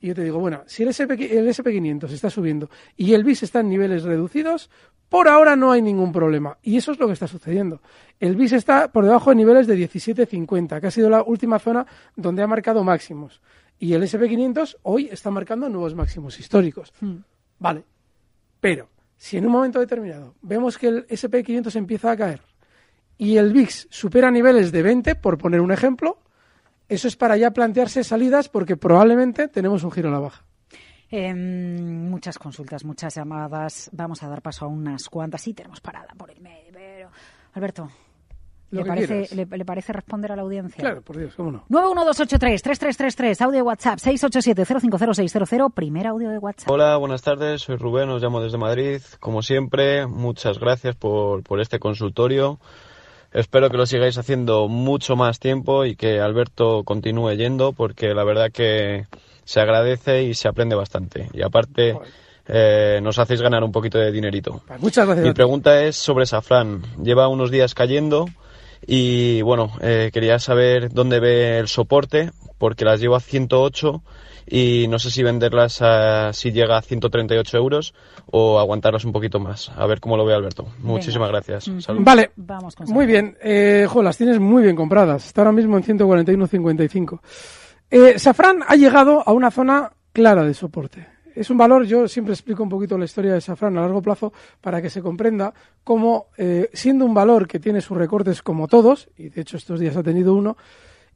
Y 0.00 0.08
yo 0.08 0.14
te 0.14 0.22
digo, 0.22 0.38
bueno, 0.38 0.62
si 0.66 0.84
el, 0.84 0.90
SP, 0.94 1.18
el 1.18 1.48
SP500 1.48 2.10
está 2.10 2.30
subiendo 2.30 2.70
y 2.96 3.14
el 3.14 3.24
VIX 3.24 3.42
está 3.42 3.60
en 3.60 3.68
niveles 3.68 4.04
reducidos, 4.04 4.70
por 5.08 5.28
ahora 5.28 5.56
no 5.56 5.72
hay 5.72 5.82
ningún 5.82 6.12
problema. 6.12 6.58
Y 6.62 6.76
eso 6.76 6.92
es 6.92 6.98
lo 6.98 7.06
que 7.06 7.14
está 7.14 7.26
sucediendo. 7.26 7.80
El 8.20 8.36
VIX 8.36 8.52
está 8.52 8.92
por 8.92 9.04
debajo 9.04 9.30
de 9.30 9.36
niveles 9.36 9.66
de 9.66 9.76
17.50, 9.76 10.80
que 10.80 10.86
ha 10.86 10.90
sido 10.90 11.10
la 11.10 11.22
última 11.22 11.58
zona 11.58 11.86
donde 12.14 12.42
ha 12.42 12.46
marcado 12.46 12.84
máximos. 12.84 13.40
Y 13.78 13.92
el 13.94 14.02
SP500 14.02 14.78
hoy 14.82 15.08
está 15.10 15.30
marcando 15.30 15.68
nuevos 15.68 15.94
máximos 15.94 16.38
históricos. 16.38 16.92
Vale. 17.58 17.84
Pero 18.60 18.88
si 19.16 19.36
en 19.36 19.46
un 19.46 19.52
momento 19.52 19.80
determinado 19.80 20.34
vemos 20.42 20.78
que 20.78 20.88
el 20.88 21.06
SP500 21.06 21.74
empieza 21.76 22.10
a 22.12 22.16
caer 22.16 22.40
y 23.16 23.36
el 23.36 23.52
VIX 23.52 23.88
supera 23.90 24.30
niveles 24.30 24.70
de 24.70 24.82
20, 24.82 25.16
por 25.16 25.38
poner 25.38 25.60
un 25.60 25.72
ejemplo, 25.72 26.18
eso 26.88 27.08
es 27.08 27.16
para 27.16 27.36
ya 27.36 27.50
plantearse 27.50 28.02
salidas 28.04 28.48
porque 28.48 28.76
probablemente 28.76 29.48
tenemos 29.48 29.84
un 29.84 29.90
giro 29.90 30.08
a 30.08 30.12
la 30.12 30.20
baja. 30.20 30.44
Eh, 31.10 31.34
muchas 31.34 32.38
consultas, 32.38 32.84
muchas 32.84 33.14
llamadas. 33.14 33.90
Vamos 33.92 34.22
a 34.22 34.28
dar 34.28 34.42
paso 34.42 34.66
a 34.66 34.68
unas 34.68 35.08
cuantas. 35.08 35.40
Sí, 35.40 35.54
tenemos 35.54 35.80
parada 35.80 36.08
por 36.16 36.30
el 36.30 36.40
medio, 36.40 36.70
pero... 36.72 37.10
Alberto, 37.54 37.88
¿le 38.70 38.84
parece, 38.84 39.34
le, 39.34 39.46
le 39.46 39.64
parece 39.64 39.92
responder 39.92 40.32
a 40.32 40.36
la 40.36 40.42
audiencia? 40.42 40.78
Claro, 40.78 41.00
por 41.00 41.16
Dios, 41.16 41.34
cómo 41.34 41.50
no. 41.50 41.64
91283-3333, 41.70 43.40
audio 43.40 43.56
de 43.56 43.62
WhatsApp, 43.62 43.98
687-050600, 43.98 45.72
primer 45.72 46.06
audio 46.06 46.28
de 46.28 46.38
WhatsApp. 46.38 46.70
Hola, 46.70 46.96
buenas 46.98 47.22
tardes, 47.22 47.62
soy 47.62 47.76
Rubén, 47.76 48.10
os 48.10 48.22
llamo 48.22 48.40
desde 48.42 48.58
Madrid. 48.58 49.00
Como 49.18 49.42
siempre, 49.42 50.06
muchas 50.06 50.58
gracias 50.58 50.94
por, 50.94 51.42
por 51.42 51.60
este 51.60 51.78
consultorio. 51.78 52.60
Espero 53.32 53.70
que 53.70 53.76
lo 53.76 53.86
sigáis 53.86 54.18
haciendo 54.18 54.68
mucho 54.68 55.16
más 55.16 55.38
tiempo 55.38 55.84
y 55.84 55.96
que 55.96 56.20
Alberto 56.20 56.82
continúe 56.84 57.32
yendo 57.32 57.72
porque 57.72 58.14
la 58.14 58.24
verdad 58.24 58.50
que 58.52 59.06
se 59.44 59.60
agradece 59.60 60.24
y 60.24 60.34
se 60.34 60.48
aprende 60.48 60.74
bastante. 60.74 61.28
Y 61.32 61.42
aparte 61.42 61.96
eh, 62.46 63.00
nos 63.02 63.18
hacéis 63.18 63.42
ganar 63.42 63.62
un 63.64 63.72
poquito 63.72 63.98
de 63.98 64.12
dinerito. 64.12 64.62
Pues 64.66 64.80
muchas 64.80 65.06
gracias. 65.06 65.26
Mi 65.26 65.32
pregunta 65.32 65.82
es 65.82 65.96
sobre 65.96 66.26
Safran. 66.26 66.82
Lleva 67.02 67.28
unos 67.28 67.50
días 67.50 67.74
cayendo 67.74 68.26
y 68.86 69.42
bueno, 69.42 69.72
eh, 69.80 70.10
quería 70.12 70.38
saber 70.38 70.90
dónde 70.92 71.20
ve 71.20 71.58
el 71.58 71.68
soporte 71.68 72.30
porque 72.58 72.84
las 72.84 73.00
llevo 73.00 73.16
a 73.16 73.20
108 73.20 74.02
y 74.50 74.86
no 74.88 74.98
sé 74.98 75.10
si 75.10 75.22
venderlas 75.22 75.82
a, 75.82 76.32
si 76.32 76.52
llega 76.52 76.78
a 76.78 76.82
138 76.82 77.56
euros 77.56 77.94
o 78.26 78.58
aguantarlas 78.58 79.04
un 79.04 79.12
poquito 79.12 79.40
más. 79.40 79.70
A 79.76 79.86
ver 79.86 80.00
cómo 80.00 80.16
lo 80.16 80.24
ve 80.24 80.34
Alberto. 80.34 80.66
Muchísimas 80.78 81.28
gracias. 81.30 81.68
Mm. 81.68 81.80
Salud. 81.80 82.00
Vale, 82.02 82.30
Vamos 82.36 82.74
con 82.74 82.88
muy 82.88 83.06
bien. 83.06 83.36
Eh, 83.42 83.86
jo, 83.88 84.02
las 84.02 84.16
tienes 84.16 84.38
muy 84.40 84.62
bien 84.62 84.76
compradas. 84.76 85.26
Está 85.26 85.42
ahora 85.42 85.52
mismo 85.52 85.76
en 85.76 85.84
141.55. 85.84 87.20
Eh, 87.90 88.18
Safran 88.18 88.60
ha 88.66 88.76
llegado 88.76 89.22
a 89.26 89.32
una 89.32 89.50
zona 89.50 89.92
clara 90.12 90.44
de 90.44 90.54
soporte. 90.54 91.06
Es 91.34 91.50
un 91.50 91.56
valor, 91.56 91.84
yo 91.84 92.08
siempre 92.08 92.34
explico 92.34 92.64
un 92.64 92.68
poquito 92.68 92.98
la 92.98 93.04
historia 93.04 93.32
de 93.32 93.40
Safran 93.40 93.78
a 93.78 93.82
largo 93.82 94.02
plazo 94.02 94.32
para 94.60 94.82
que 94.82 94.90
se 94.90 95.00
comprenda 95.00 95.54
cómo, 95.84 96.26
eh, 96.36 96.68
siendo 96.72 97.04
un 97.04 97.14
valor 97.14 97.46
que 97.46 97.60
tiene 97.60 97.80
sus 97.80 97.96
recortes 97.96 98.42
como 98.42 98.66
todos, 98.66 99.08
y 99.16 99.28
de 99.28 99.42
hecho 99.42 99.56
estos 99.56 99.78
días 99.78 99.96
ha 99.96 100.02
tenido 100.02 100.34
uno, 100.34 100.56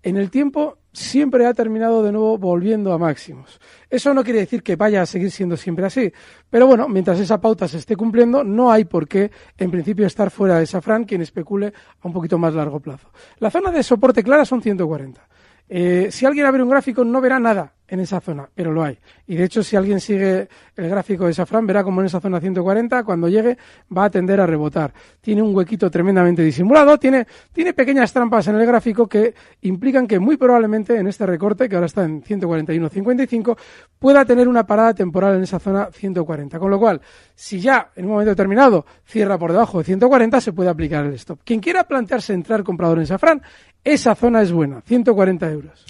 en 0.02 0.16
el 0.16 0.30
tiempo 0.30 0.78
siempre 0.92 1.46
ha 1.46 1.54
terminado 1.54 2.02
de 2.02 2.12
nuevo 2.12 2.36
volviendo 2.38 2.92
a 2.92 2.98
máximos. 2.98 3.60
Eso 3.88 4.12
no 4.12 4.22
quiere 4.22 4.40
decir 4.40 4.62
que 4.62 4.76
vaya 4.76 5.02
a 5.02 5.06
seguir 5.06 5.30
siendo 5.30 5.56
siempre 5.56 5.86
así, 5.86 6.12
pero 6.50 6.66
bueno, 6.66 6.88
mientras 6.88 7.18
esa 7.18 7.40
pauta 7.40 7.66
se 7.66 7.78
esté 7.78 7.96
cumpliendo, 7.96 8.44
no 8.44 8.70
hay 8.70 8.84
por 8.84 9.08
qué, 9.08 9.30
en 9.56 9.70
principio, 9.70 10.06
estar 10.06 10.30
fuera 10.30 10.58
de 10.58 10.66
Safran 10.66 11.04
quien 11.04 11.22
especule 11.22 11.72
a 12.00 12.06
un 12.06 12.12
poquito 12.12 12.38
más 12.38 12.54
largo 12.54 12.80
plazo. 12.80 13.10
La 13.38 13.50
zona 13.50 13.70
de 13.70 13.82
soporte 13.82 14.22
clara 14.22 14.44
son 14.44 14.60
140. 14.60 15.26
Eh, 15.68 16.08
si 16.10 16.26
alguien 16.26 16.46
abre 16.46 16.62
un 16.62 16.68
gráfico 16.68 17.04
no 17.04 17.20
verá 17.20 17.38
nada 17.38 17.72
en 17.92 18.00
esa 18.00 18.22
zona, 18.22 18.48
pero 18.54 18.72
lo 18.72 18.82
hay. 18.82 18.98
Y 19.26 19.36
de 19.36 19.44
hecho, 19.44 19.62
si 19.62 19.76
alguien 19.76 20.00
sigue 20.00 20.48
el 20.76 20.88
gráfico 20.88 21.26
de 21.26 21.34
Safran, 21.34 21.66
verá 21.66 21.84
como 21.84 22.00
en 22.00 22.06
esa 22.06 22.20
zona 22.20 22.40
140, 22.40 23.04
cuando 23.04 23.28
llegue, 23.28 23.58
va 23.94 24.04
a 24.04 24.10
tender 24.10 24.40
a 24.40 24.46
rebotar. 24.46 24.94
Tiene 25.20 25.42
un 25.42 25.54
huequito 25.54 25.90
tremendamente 25.90 26.42
disimulado, 26.42 26.96
tiene, 26.96 27.26
tiene 27.52 27.74
pequeñas 27.74 28.10
trampas 28.10 28.48
en 28.48 28.56
el 28.56 28.64
gráfico 28.64 29.06
que 29.06 29.34
implican 29.60 30.06
que 30.06 30.18
muy 30.18 30.38
probablemente 30.38 30.96
en 30.96 31.06
este 31.06 31.26
recorte, 31.26 31.68
que 31.68 31.74
ahora 31.74 31.84
está 31.84 32.04
en 32.04 32.22
141.55, 32.22 33.58
pueda 33.98 34.24
tener 34.24 34.48
una 34.48 34.66
parada 34.66 34.94
temporal 34.94 35.36
en 35.36 35.42
esa 35.42 35.58
zona 35.58 35.90
140. 35.92 36.58
Con 36.58 36.70
lo 36.70 36.80
cual, 36.80 36.98
si 37.34 37.60
ya 37.60 37.90
en 37.94 38.06
un 38.06 38.12
momento 38.12 38.30
determinado 38.30 38.86
cierra 39.04 39.36
por 39.36 39.52
debajo 39.52 39.76
de 39.76 39.84
140, 39.84 40.40
se 40.40 40.54
puede 40.54 40.70
aplicar 40.70 41.04
el 41.04 41.12
stop. 41.12 41.40
Quien 41.44 41.60
quiera 41.60 41.84
plantearse 41.84 42.32
entrar 42.32 42.62
comprador 42.64 43.00
en 43.00 43.06
Safran, 43.06 43.42
esa 43.84 44.14
zona 44.14 44.40
es 44.40 44.50
buena, 44.50 44.80
140 44.80 45.50
euros. 45.50 45.84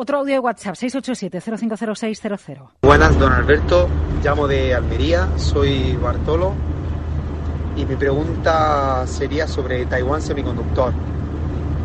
Otro 0.00 0.18
audio 0.18 0.34
de 0.34 0.38
WhatsApp, 0.38 0.76
687-050600. 0.76 2.68
Buenas, 2.82 3.18
don 3.18 3.32
Alberto. 3.32 3.88
Llamo 4.22 4.46
de 4.46 4.72
Almería, 4.72 5.28
soy 5.36 5.96
Bartolo. 5.96 6.52
Y 7.74 7.84
mi 7.84 7.96
pregunta 7.96 9.04
sería 9.08 9.48
sobre 9.48 9.86
Taiwan 9.86 10.22
Semiconductor. 10.22 10.92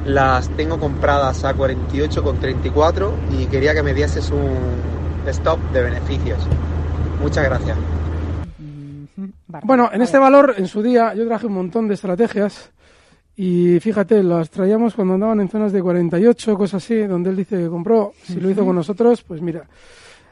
Las 0.05 0.48
tengo 0.50 0.79
compradas 0.79 1.43
a 1.43 1.55
48,34 1.55 3.13
y 3.32 3.48
quería 3.48 3.74
que 3.74 3.82
me 3.82 3.96
dieses 3.96 4.29
un 4.29 4.60
stop 5.25 5.58
de 5.72 5.82
beneficios. 5.82 6.38
Muchas 7.20 7.46
gracias. 7.46 7.75
Bueno, 9.63 9.89
en 9.91 10.03
este 10.03 10.20
valor, 10.20 10.53
en 10.58 10.67
su 10.67 10.84
día, 10.84 11.15
yo 11.15 11.25
traje 11.25 11.48
un 11.48 11.53
montón 11.53 11.88
de 11.88 11.96
estrategias 11.96 12.72
y 13.35 13.79
fíjate, 13.79 14.21
las 14.21 14.49
traíamos 14.49 14.93
cuando 14.93 15.15
andaban 15.15 15.41
en 15.41 15.49
zonas 15.49 15.71
de 15.71 15.81
48, 15.81 16.55
cosas 16.55 16.83
así, 16.83 16.97
donde 17.03 17.31
él 17.31 17.37
dice 17.37 17.57
que 17.57 17.67
compró. 17.67 18.13
Si 18.23 18.39
lo 18.39 18.49
hizo 18.49 18.63
con 18.63 18.75
nosotros, 18.75 19.23
pues 19.23 19.41
mira, 19.41 19.67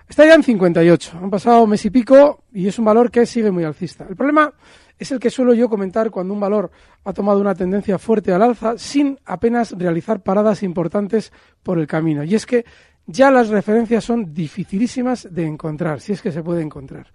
está 0.08 0.25
ya 0.25 0.36
en 0.36 0.43
58. 0.43 1.20
Han 1.22 1.29
pasado 1.29 1.65
mes 1.65 1.84
y 1.86 1.89
pico 1.89 2.43
y 2.53 2.67
es 2.67 2.77
un 2.77 2.86
valor 2.86 3.10
que 3.10 3.25
sigue 3.25 3.50
muy 3.50 3.63
alcista. 3.63 4.05
El 4.08 4.15
problema 4.15 4.53
es 5.00 5.12
el 5.12 5.20
que 5.20 5.31
suelo 5.31 5.55
yo 5.55 5.67
comentar 5.67 6.12
cuando 6.12 6.31
un 6.34 6.39
valor 6.39 6.70
ha 7.03 7.12
tomado 7.12 7.41
una 7.41 7.55
tendencia 7.55 7.98
fuerte 7.98 8.34
al 8.34 8.43
alza 8.43 8.77
sin 8.77 9.17
apenas 9.25 9.72
realizar 9.72 10.22
paradas 10.22 10.62
importantes 10.62 11.34
por 11.63 11.79
el 11.79 11.88
camino. 11.88 12.24
Y 12.24 12.36
es 12.36 12.46
que 12.46 12.65
ya 13.08 13.31
las 13.31 13.50
referencias 13.50 14.03
son 14.03 14.31
dificilísimas 14.31 15.27
de 15.31 15.48
encontrar, 15.48 16.01
si 16.01 16.13
es 16.13 16.22
que 16.22 16.31
se 16.31 16.43
puede 16.43 16.62
encontrar. 16.62 17.08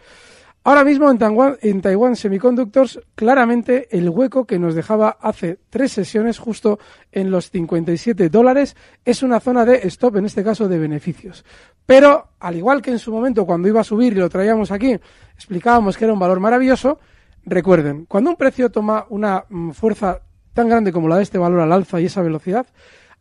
Ahora 0.66 0.82
mismo 0.82 1.08
en 1.08 1.80
Taiwan, 1.80 2.16
Semiconductors, 2.16 2.98
claramente 3.14 3.86
el 3.96 4.10
hueco 4.10 4.46
que 4.46 4.58
nos 4.58 4.74
dejaba 4.74 5.16
hace 5.20 5.60
tres 5.70 5.92
sesiones, 5.92 6.40
justo 6.40 6.80
en 7.12 7.30
los 7.30 7.52
57 7.52 8.28
dólares, 8.30 8.74
es 9.04 9.22
una 9.22 9.38
zona 9.38 9.64
de 9.64 9.86
stop, 9.86 10.16
en 10.16 10.26
este 10.26 10.42
caso 10.42 10.66
de 10.66 10.76
beneficios. 10.76 11.44
Pero, 11.86 12.30
al 12.40 12.56
igual 12.56 12.82
que 12.82 12.90
en 12.90 12.98
su 12.98 13.12
momento 13.12 13.46
cuando 13.46 13.68
iba 13.68 13.80
a 13.80 13.84
subir 13.84 14.14
y 14.14 14.16
lo 14.16 14.28
traíamos 14.28 14.72
aquí, 14.72 14.98
explicábamos 15.36 15.96
que 15.96 16.04
era 16.04 16.12
un 16.12 16.18
valor 16.18 16.40
maravilloso, 16.40 16.98
recuerden, 17.44 18.06
cuando 18.06 18.30
un 18.30 18.36
precio 18.36 18.68
toma 18.68 19.06
una 19.10 19.44
mm, 19.48 19.70
fuerza 19.70 20.18
tan 20.52 20.68
grande 20.68 20.90
como 20.90 21.06
la 21.06 21.18
de 21.18 21.22
este 21.22 21.38
valor 21.38 21.60
al 21.60 21.70
alza 21.70 22.00
y 22.00 22.06
esa 22.06 22.22
velocidad, 22.22 22.66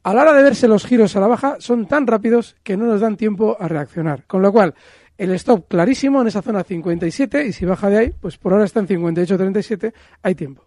a 0.02 0.14
la 0.16 0.22
hora 0.22 0.34
de 0.34 0.44
verse 0.44 0.68
los 0.68 0.86
giros 0.86 1.16
a 1.16 1.20
la 1.20 1.28
baja 1.28 1.58
son 1.60 1.86
tan 1.88 2.06
rápidos 2.06 2.56
que 2.64 2.78
no 2.78 2.86
nos 2.86 3.02
dan 3.02 3.18
tiempo 3.18 3.58
a 3.60 3.68
reaccionar. 3.68 4.24
Con 4.26 4.44
lo 4.44 4.52
cual, 4.52 4.74
el 5.18 5.32
stop 5.32 5.68
clarísimo 5.68 6.22
en 6.22 6.28
esa 6.28 6.42
zona 6.42 6.64
57 6.64 7.46
y 7.46 7.54
si 7.54 7.66
baja 7.66 7.90
de 7.90 7.98
ahí, 7.98 8.14
pues 8.22 8.38
por 8.38 8.54
ahora 8.54 8.66
está 8.66 8.80
en 8.80 8.88
58.37, 8.88 9.94
hay 10.24 10.36
tiempo. 10.36 10.64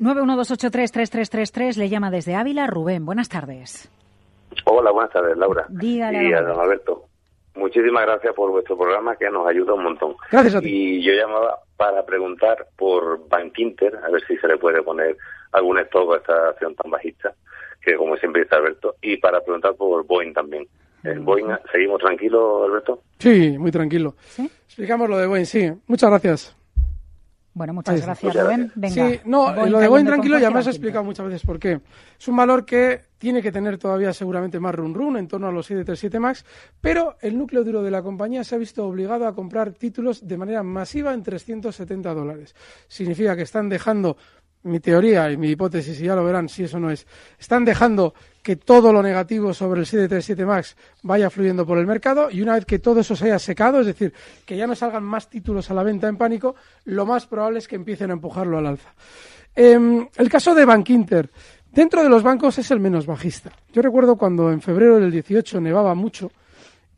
912833333 0.00 1.76
le 1.76 1.88
llama 1.88 2.10
desde 2.10 2.34
Ávila 2.36 2.66
Rubén. 2.66 3.04
Buenas 3.04 3.28
tardes. 3.28 3.90
Hola, 4.64 4.90
buenas 4.90 5.12
tardes, 5.12 5.36
Laura. 5.36 5.66
Dígale, 5.68 6.28
y 6.28 6.32
a 6.32 6.42
don 6.42 6.54
don 6.54 6.60
Alberto. 6.60 7.04
Muchísimas 7.56 8.06
gracias 8.06 8.34
por 8.34 8.50
vuestro 8.50 8.78
programa 8.78 9.16
que 9.16 9.28
nos 9.30 9.46
ayuda 9.48 9.74
un 9.74 9.82
montón. 9.82 10.14
Gracias 10.30 10.54
a 10.54 10.60
ti. 10.60 10.68
Y 10.68 11.02
yo 11.02 11.12
llamaba 11.12 11.58
para 11.76 12.06
preguntar 12.06 12.68
por 12.76 13.28
Bank 13.28 13.58
Inter, 13.58 13.98
a 14.04 14.10
ver 14.10 14.24
si 14.26 14.36
se 14.36 14.46
le 14.46 14.56
puede 14.56 14.82
poner 14.82 15.16
algún 15.52 15.78
stop 15.80 16.12
a 16.12 16.16
esta 16.18 16.48
acción 16.50 16.76
tan 16.76 16.90
bajista, 16.90 17.34
que 17.82 17.96
como 17.96 18.16
siempre 18.16 18.42
dice 18.42 18.54
Alberto, 18.54 18.94
y 19.02 19.16
para 19.16 19.40
preguntar 19.40 19.74
por 19.74 20.06
Boeing 20.06 20.32
también. 20.32 20.68
En 21.04 21.24
Boeing, 21.24 21.46
¿seguimos 21.72 22.00
tranquilos, 22.00 22.68
Alberto? 22.68 23.02
Sí, 23.18 23.56
muy 23.58 23.70
tranquilo. 23.70 24.16
¿Sí? 24.28 24.50
Explicamos 24.66 25.08
lo 25.08 25.18
de 25.18 25.26
Boeing, 25.26 25.44
sí. 25.44 25.72
Muchas 25.86 26.10
gracias. 26.10 26.56
Bueno, 27.58 27.72
muchas 27.72 28.00
gracias, 28.00 28.22
Muchas 28.22 28.44
Rubén. 28.44 28.72
Venga. 28.76 29.10
Sí, 29.10 29.20
no, 29.24 29.52
Boeing 29.52 29.72
lo 29.72 29.78
de 29.80 29.88
Boeing 29.88 30.06
tranquilo 30.06 30.38
ya 30.38 30.50
me 30.50 30.60
has 30.60 30.68
explicado 30.68 31.02
muchas 31.02 31.26
veces 31.26 31.42
por 31.44 31.58
qué. 31.58 31.80
Es 32.16 32.28
un 32.28 32.36
valor 32.36 32.64
que 32.64 33.08
tiene 33.18 33.42
que 33.42 33.50
tener 33.50 33.78
todavía 33.78 34.12
seguramente 34.12 34.60
más 34.60 34.74
run 34.74 34.94
run, 34.94 35.16
en 35.16 35.26
torno 35.26 35.48
a 35.48 35.52
los 35.52 35.66
737 35.66 36.20
MAX, 36.20 36.44
pero 36.80 37.16
el 37.20 37.36
núcleo 37.36 37.64
duro 37.64 37.82
de 37.82 37.90
la 37.90 38.00
compañía 38.00 38.44
se 38.44 38.54
ha 38.54 38.58
visto 38.58 38.86
obligado 38.86 39.26
a 39.26 39.34
comprar 39.34 39.72
títulos 39.72 40.26
de 40.26 40.36
manera 40.36 40.62
masiva 40.62 41.12
en 41.12 41.24
370 41.24 42.14
dólares. 42.14 42.54
Significa 42.86 43.34
que 43.34 43.42
están 43.42 43.68
dejando, 43.68 44.16
mi 44.62 44.78
teoría 44.78 45.30
y 45.32 45.36
mi 45.36 45.50
hipótesis, 45.50 46.00
y 46.00 46.04
ya 46.04 46.14
lo 46.14 46.24
verán 46.24 46.48
si 46.48 46.62
eso 46.62 46.78
no 46.78 46.92
es, 46.92 47.08
están 47.40 47.64
dejando 47.64 48.14
que 48.42 48.56
todo 48.56 48.92
lo 48.92 49.02
negativo 49.02 49.52
sobre 49.52 49.80
el 49.80 49.86
737 49.86 50.46
MAX 50.46 50.76
vaya 51.02 51.30
fluyendo 51.30 51.66
por 51.66 51.78
el 51.78 51.86
mercado 51.86 52.30
y 52.30 52.40
una 52.40 52.54
vez 52.54 52.64
que 52.64 52.78
todo 52.78 53.00
eso 53.00 53.14
se 53.14 53.26
haya 53.26 53.38
secado, 53.38 53.80
es 53.80 53.86
decir, 53.86 54.12
que 54.46 54.56
ya 54.56 54.66
no 54.66 54.74
salgan 54.74 55.04
más 55.04 55.28
títulos 55.28 55.70
a 55.70 55.74
la 55.74 55.82
venta 55.82 56.08
en 56.08 56.16
pánico, 56.16 56.54
lo 56.84 57.06
más 57.06 57.26
probable 57.26 57.58
es 57.58 57.68
que 57.68 57.76
empiecen 57.76 58.10
a 58.10 58.14
empujarlo 58.14 58.58
al 58.58 58.66
alza. 58.66 58.94
Em, 59.54 60.08
el 60.16 60.28
caso 60.28 60.54
de 60.54 60.64
Bank 60.64 60.88
Inter. 60.90 61.30
Dentro 61.72 62.02
de 62.02 62.08
los 62.08 62.22
bancos 62.22 62.58
es 62.58 62.70
el 62.70 62.80
menos 62.80 63.06
bajista. 63.06 63.52
Yo 63.72 63.82
recuerdo 63.82 64.16
cuando 64.16 64.50
en 64.50 64.60
febrero 64.60 64.98
del 64.98 65.10
18 65.10 65.60
nevaba 65.60 65.94
mucho 65.94 66.30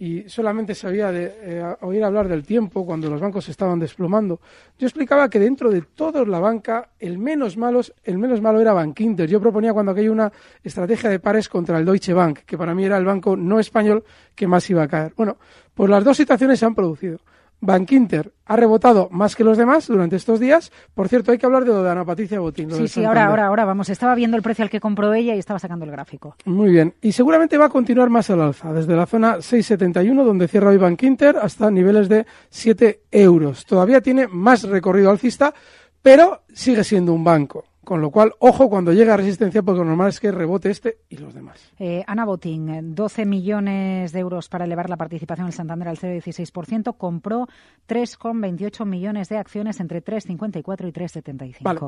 y 0.01 0.27
solamente 0.31 0.75
se 0.75 0.87
había 0.87 1.13
de 1.13 1.31
eh, 1.43 1.77
oír 1.83 2.03
hablar 2.03 2.27
del 2.27 2.43
tiempo 2.43 2.87
cuando 2.87 3.11
los 3.11 3.21
bancos 3.21 3.45
se 3.45 3.51
estaban 3.51 3.79
desplomando. 3.79 4.41
Yo 4.79 4.87
explicaba 4.87 5.29
que 5.29 5.39
dentro 5.39 5.71
de 5.71 5.83
toda 5.83 6.25
la 6.25 6.41
banca 6.41 6.89
el 6.99 7.19
menos 7.19 7.59
malos, 7.59 7.93
el 8.03 8.17
menos 8.17 8.41
malo 8.41 8.63
era 8.63 8.73
Bank 8.73 8.99
Inter. 9.01 9.29
Yo 9.29 9.43
proponía 9.43 9.75
cuando 9.75 9.93
aquello 9.93 10.11
una 10.11 10.33
estrategia 10.65 11.11
de 11.11 11.21
pares 11.21 11.51
contra 11.51 11.79
el 11.79 11.85
Deutsche 11.85 12.15
Bank, 12.15 12.41
que 12.47 12.57
para 12.57 12.75
mí 12.75 12.87
era 12.87 12.97
el 12.97 13.05
banco 13.05 13.37
no 13.37 13.61
español 13.61 14.03
que 14.35 14.47
más 14.47 14.69
iba 14.71 14.83
a 14.83 14.89
caer. 14.89 15.13
Bueno, 15.15 15.37
pues 15.75 15.91
las 15.91 16.03
dos 16.03 16.17
situaciones 16.17 16.59
se 16.59 16.65
han 16.65 16.75
producido. 16.75 17.19
Bank 17.61 17.93
Inter 17.93 18.33
ha 18.47 18.57
rebotado 18.57 19.09
más 19.11 19.37
que 19.37 19.45
los 19.45 19.59
demás 19.59 19.87
durante 19.87 20.17
estos 20.17 20.41
días. 20.41 20.73
Por 20.95 21.09
cierto, 21.09 21.31
hay 21.31 21.39
que 21.39 21.47
hablar 21.47 21.65
de 21.65 21.73
lo 21.73 21.83
de 21.83 21.91
Ana 21.91 22.05
Patricia 22.05 22.41
Botín. 22.41 22.71
Sí, 22.71 22.89
sí, 22.89 23.05
ahora, 23.05 23.27
ahora, 23.27 23.47
ahora, 23.47 23.65
vamos. 23.65 23.89
Estaba 23.91 24.15
viendo 24.15 24.37
el 24.37 24.43
precio 24.43 24.65
al 24.65 24.71
que 24.71 24.81
compró 24.81 25.13
ella 25.13 25.35
y 25.35 25.39
estaba 25.39 25.59
sacando 25.59 25.85
el 25.85 25.91
gráfico. 25.91 26.37
Muy 26.47 26.71
bien. 26.71 26.95
Y 27.01 27.13
seguramente 27.13 27.59
va 27.59 27.67
a 27.67 27.71
continuar 27.71 28.11
más 28.11 28.31
al 28.31 28.41
alza, 28.41 28.73
desde 28.73 28.97
la 28.97 29.07
zona 29.07 29.37
6,71, 29.37 30.25
donde 30.25 30.49
cierra 30.49 30.71
hoy 30.71 30.79
Bank 30.79 31.03
Inter, 31.03 31.37
hasta 31.37 31.71
niveles 31.71 32.09
de 32.09 32.27
7 32.49 33.03
euros. 33.11 33.67
Todavía 33.67 34.01
tiene 34.01 34.27
más 34.27 34.65
recorrido 34.65 35.11
alcista, 35.11 35.55
pero 36.03 36.43
sigue 36.53 36.83
siendo 36.83 37.13
un 37.13 37.23
banco. 37.23 37.65
Con 37.85 38.03
lo 38.03 38.11
cual, 38.11 38.35
ojo 38.41 38.69
cuando 38.69 38.93
llega 38.93 39.15
a 39.15 39.17
resistencia, 39.17 39.63
porque 39.63 39.79
lo 39.79 39.87
normal 39.87 40.11
es 40.11 40.21
que 40.21 40.31
rebote 40.31 40.71
este 40.71 40.99
y 41.09 41.17
los 41.17 41.33
demás. 41.33 41.73
Eh, 41.79 42.05
Ana 42.07 42.27
Botín, 42.27 42.69
eh, 42.69 42.81
12 42.83 43.25
millones 43.25 44.13
de 44.13 44.21
euros 44.21 44.49
para 44.49 44.67
elevar 44.67 44.91
la 44.91 44.99
participación 44.99 45.47
en 45.47 45.53
Santander 45.53 45.89
al 45.89 45.97
0,16%. 45.97 46.97
Compró 46.99 47.49
3,28 47.89 48.85
millones 48.85 49.29
de 49.31 49.39
acciones 49.39 49.81
entre 49.81 50.05
3,54 50.05 50.89
y 50.89 50.93
3,75. 50.93 51.63
Vale. 51.63 51.81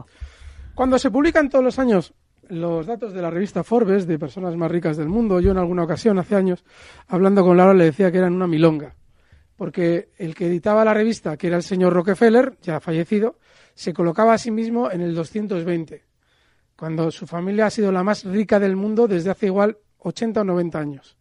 Cuando 0.75 0.99
se 0.99 1.11
publican 1.11 1.51
todos 1.51 1.65
los 1.65 1.79
años 1.79 2.15
los 2.49 2.87
datos 2.87 3.13
de 3.13 3.23
la 3.23 3.31
revista 3.31 3.65
Forbes 3.65 4.07
de 4.07 4.19
personas 4.19 4.57
más 4.57 4.71
ricas 4.71 4.97
del 4.97 5.09
mundo. 5.09 5.41
Yo 5.41 5.53
en 5.53 5.59
alguna 5.59 5.85
ocasión, 5.85 6.19
hace 6.19 6.37
años, 6.37 6.65
hablando 7.09 7.43
con 7.45 7.57
Laura, 7.57 7.75
le 7.75 7.85
decía 7.85 8.11
que 8.11 8.19
eran 8.19 8.35
una 8.35 8.47
milonga. 8.47 8.95
Porque 9.57 10.11
el 10.19 10.35
que 10.35 10.47
editaba 10.47 10.85
la 10.85 10.95
revista, 10.95 11.37
que 11.37 11.47
era 11.47 11.57
el 11.57 11.63
señor 11.63 11.93
Rockefeller, 11.93 12.59
ya 12.61 12.81
fallecido, 12.81 13.39
se 13.75 13.93
colocaba 13.93 14.35
a 14.35 14.39
sí 14.39 14.51
mismo 14.51 14.91
en 14.91 15.01
el 15.01 15.15
220, 15.15 16.05
cuando 16.77 17.11
su 17.11 17.27
familia 17.27 17.67
ha 17.67 17.71
sido 17.71 17.93
la 17.93 18.03
más 18.03 18.25
rica 18.25 18.59
del 18.59 18.77
mundo 18.77 19.09
desde 19.09 19.31
hace 19.31 19.47
igual 19.47 19.79
80 19.99 20.41
o 20.41 20.45
90 20.45 20.79
años. 20.79 21.17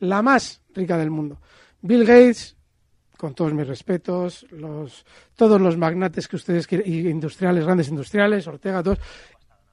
La 0.00 0.22
más 0.22 0.62
rica 0.74 0.96
del 0.96 1.10
mundo. 1.10 1.40
Bill 1.82 2.04
Gates, 2.04 2.56
con 3.16 3.34
todos 3.34 3.52
mis 3.52 3.66
respetos, 3.66 4.46
los, 4.50 5.04
todos 5.34 5.60
los 5.60 5.76
magnates 5.76 6.26
que 6.26 6.36
ustedes 6.36 6.66
quieren, 6.66 6.88
industriales, 6.88 7.64
grandes 7.64 7.88
industriales, 7.88 8.46
Ortega, 8.46 8.82
todos, 8.82 8.98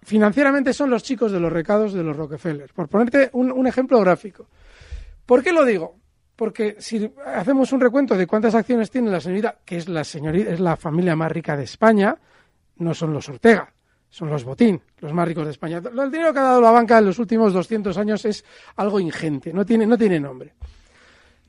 financieramente 0.03 0.73
son 0.73 0.89
los 0.89 1.03
chicos 1.03 1.31
de 1.31 1.39
los 1.39 1.51
recados 1.51 1.93
de 1.93 2.03
los 2.03 2.15
Rockefeller. 2.15 2.71
Por 2.73 2.89
ponerte 2.89 3.29
un, 3.33 3.51
un 3.51 3.67
ejemplo 3.67 3.99
gráfico. 3.99 4.47
¿Por 5.25 5.43
qué 5.43 5.51
lo 5.51 5.65
digo? 5.65 5.95
Porque 6.37 6.75
si 6.79 7.11
hacemos 7.25 7.73
un 7.73 7.81
recuento 7.81 8.15
de 8.15 8.27
cuántas 8.27 8.53
acciones 8.53 8.91
tiene 8.91 9.09
la 9.09 9.19
señorita, 9.19 9.57
que 9.65 9.77
es 9.77 9.89
la 9.89 10.03
señorita, 10.03 10.51
es 10.51 10.59
la 10.59 10.77
familia 10.77 11.15
más 11.15 11.31
rica 11.31 11.57
de 11.57 11.63
España, 11.63 12.15
no 12.77 12.93
son 12.93 13.11
los 13.11 13.27
Ortega, 13.27 13.73
son 14.07 14.29
los 14.29 14.43
Botín, 14.43 14.79
los 14.99 15.11
más 15.13 15.27
ricos 15.27 15.45
de 15.45 15.51
España. 15.51 15.77
El 15.77 16.11
dinero 16.11 16.31
que 16.31 16.39
ha 16.39 16.43
dado 16.43 16.61
la 16.61 16.69
banca 16.69 16.99
en 16.99 17.05
los 17.07 17.17
últimos 17.17 17.53
200 17.53 17.97
años 17.97 18.23
es 18.25 18.45
algo 18.75 18.99
ingente, 18.99 19.51
no 19.51 19.65
tiene, 19.65 19.87
no 19.87 19.97
tiene 19.97 20.19
nombre. 20.19 20.53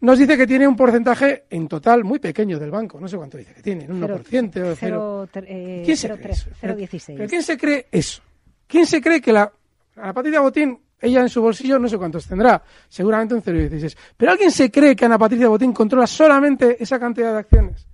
Nos 0.01 0.19
dice 0.19 0.39
que 0.39 0.47
tiene 0.47 0.67
un 0.67 0.75
porcentaje 0.77 1.45
en 1.51 1.69
total 1.69 2.03
muy 2.05 2.19
pequeño 2.19 2.59
del 2.59 2.71
banco, 2.71 2.99
no 2.99 3.09
sé 3.09 3.19
cuánto 3.19 3.37
dice 3.37 3.53
que 3.53 3.63
tiene, 3.63 3.85
un 3.91 4.01
1% 4.01 4.63
o 4.73 4.75
0. 4.75 5.29
eh, 5.47 5.83
¿Quién 5.85 5.97
se 5.99 6.09
cree 6.09 6.33
eso? 6.33 6.51
0,16. 6.63 7.15
¿Pero 7.15 7.29
quién 7.29 7.43
se 7.43 7.59
cree 7.59 7.87
eso? 7.93 8.23
¿Quién 8.67 8.87
se 8.87 9.03
cree 9.03 9.21
que 9.21 9.33
la, 9.35 9.53
la 9.97 10.15
Patricia 10.15 10.41
Botín, 10.41 10.81
ella 11.01 11.21
en 11.21 11.29
su 11.29 11.41
bolsillo 11.41 11.79
no 11.79 11.89
sé 11.89 11.97
cuántos 11.99 12.27
tendrá, 12.27 12.63
seguramente 12.89 13.35
un 13.35 13.43
0,16. 13.43 13.97
Pero 14.17 14.33
alguien 14.33 14.51
se 14.51 14.71
cree 14.71 14.97
que 14.97 15.05
Ana 15.05 15.19
Patricia 15.19 15.49
Botín 15.49 15.73
controla 15.73 16.07
solamente 16.07 16.83
esa 16.83 16.99
cantidad 16.99 17.33
de 17.33 17.39
acciones. 17.39 17.87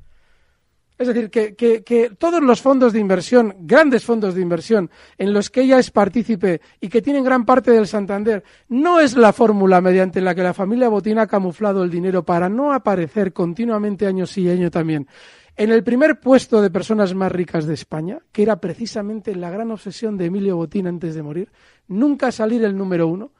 Es 0.96 1.08
decir, 1.08 1.28
que, 1.28 1.56
que, 1.56 1.82
que, 1.82 2.10
todos 2.10 2.40
los 2.40 2.62
fondos 2.62 2.92
de 2.92 3.00
inversión, 3.00 3.56
grandes 3.60 4.04
fondos 4.04 4.36
de 4.36 4.40
inversión, 4.40 4.90
en 5.18 5.32
los 5.32 5.50
que 5.50 5.62
ella 5.62 5.80
es 5.80 5.90
partícipe 5.90 6.60
y 6.80 6.88
que 6.88 7.02
tienen 7.02 7.24
gran 7.24 7.44
parte 7.44 7.72
del 7.72 7.88
Santander, 7.88 8.44
no 8.68 9.00
es 9.00 9.16
la 9.16 9.32
fórmula 9.32 9.80
mediante 9.80 10.20
la 10.20 10.36
que 10.36 10.44
la 10.44 10.54
familia 10.54 10.88
Botín 10.88 11.18
ha 11.18 11.26
camuflado 11.26 11.82
el 11.82 11.90
dinero 11.90 12.24
para 12.24 12.48
no 12.48 12.72
aparecer 12.72 13.32
continuamente 13.32 14.06
año 14.06 14.24
sí 14.24 14.42
y 14.42 14.50
año 14.50 14.70
también 14.70 15.08
en 15.56 15.70
el 15.70 15.84
primer 15.84 16.18
puesto 16.18 16.60
de 16.60 16.70
personas 16.70 17.14
más 17.14 17.30
ricas 17.30 17.66
de 17.66 17.74
España, 17.74 18.18
que 18.32 18.42
era 18.42 18.60
precisamente 18.60 19.34
la 19.36 19.50
gran 19.50 19.70
obsesión 19.70 20.16
de 20.16 20.26
Emilio 20.26 20.56
Botín 20.56 20.86
antes 20.86 21.14
de 21.14 21.22
morir, 21.22 21.52
nunca 21.86 22.32
salir 22.32 22.64
el 22.64 22.76
número 22.76 23.06
uno. 23.06 23.30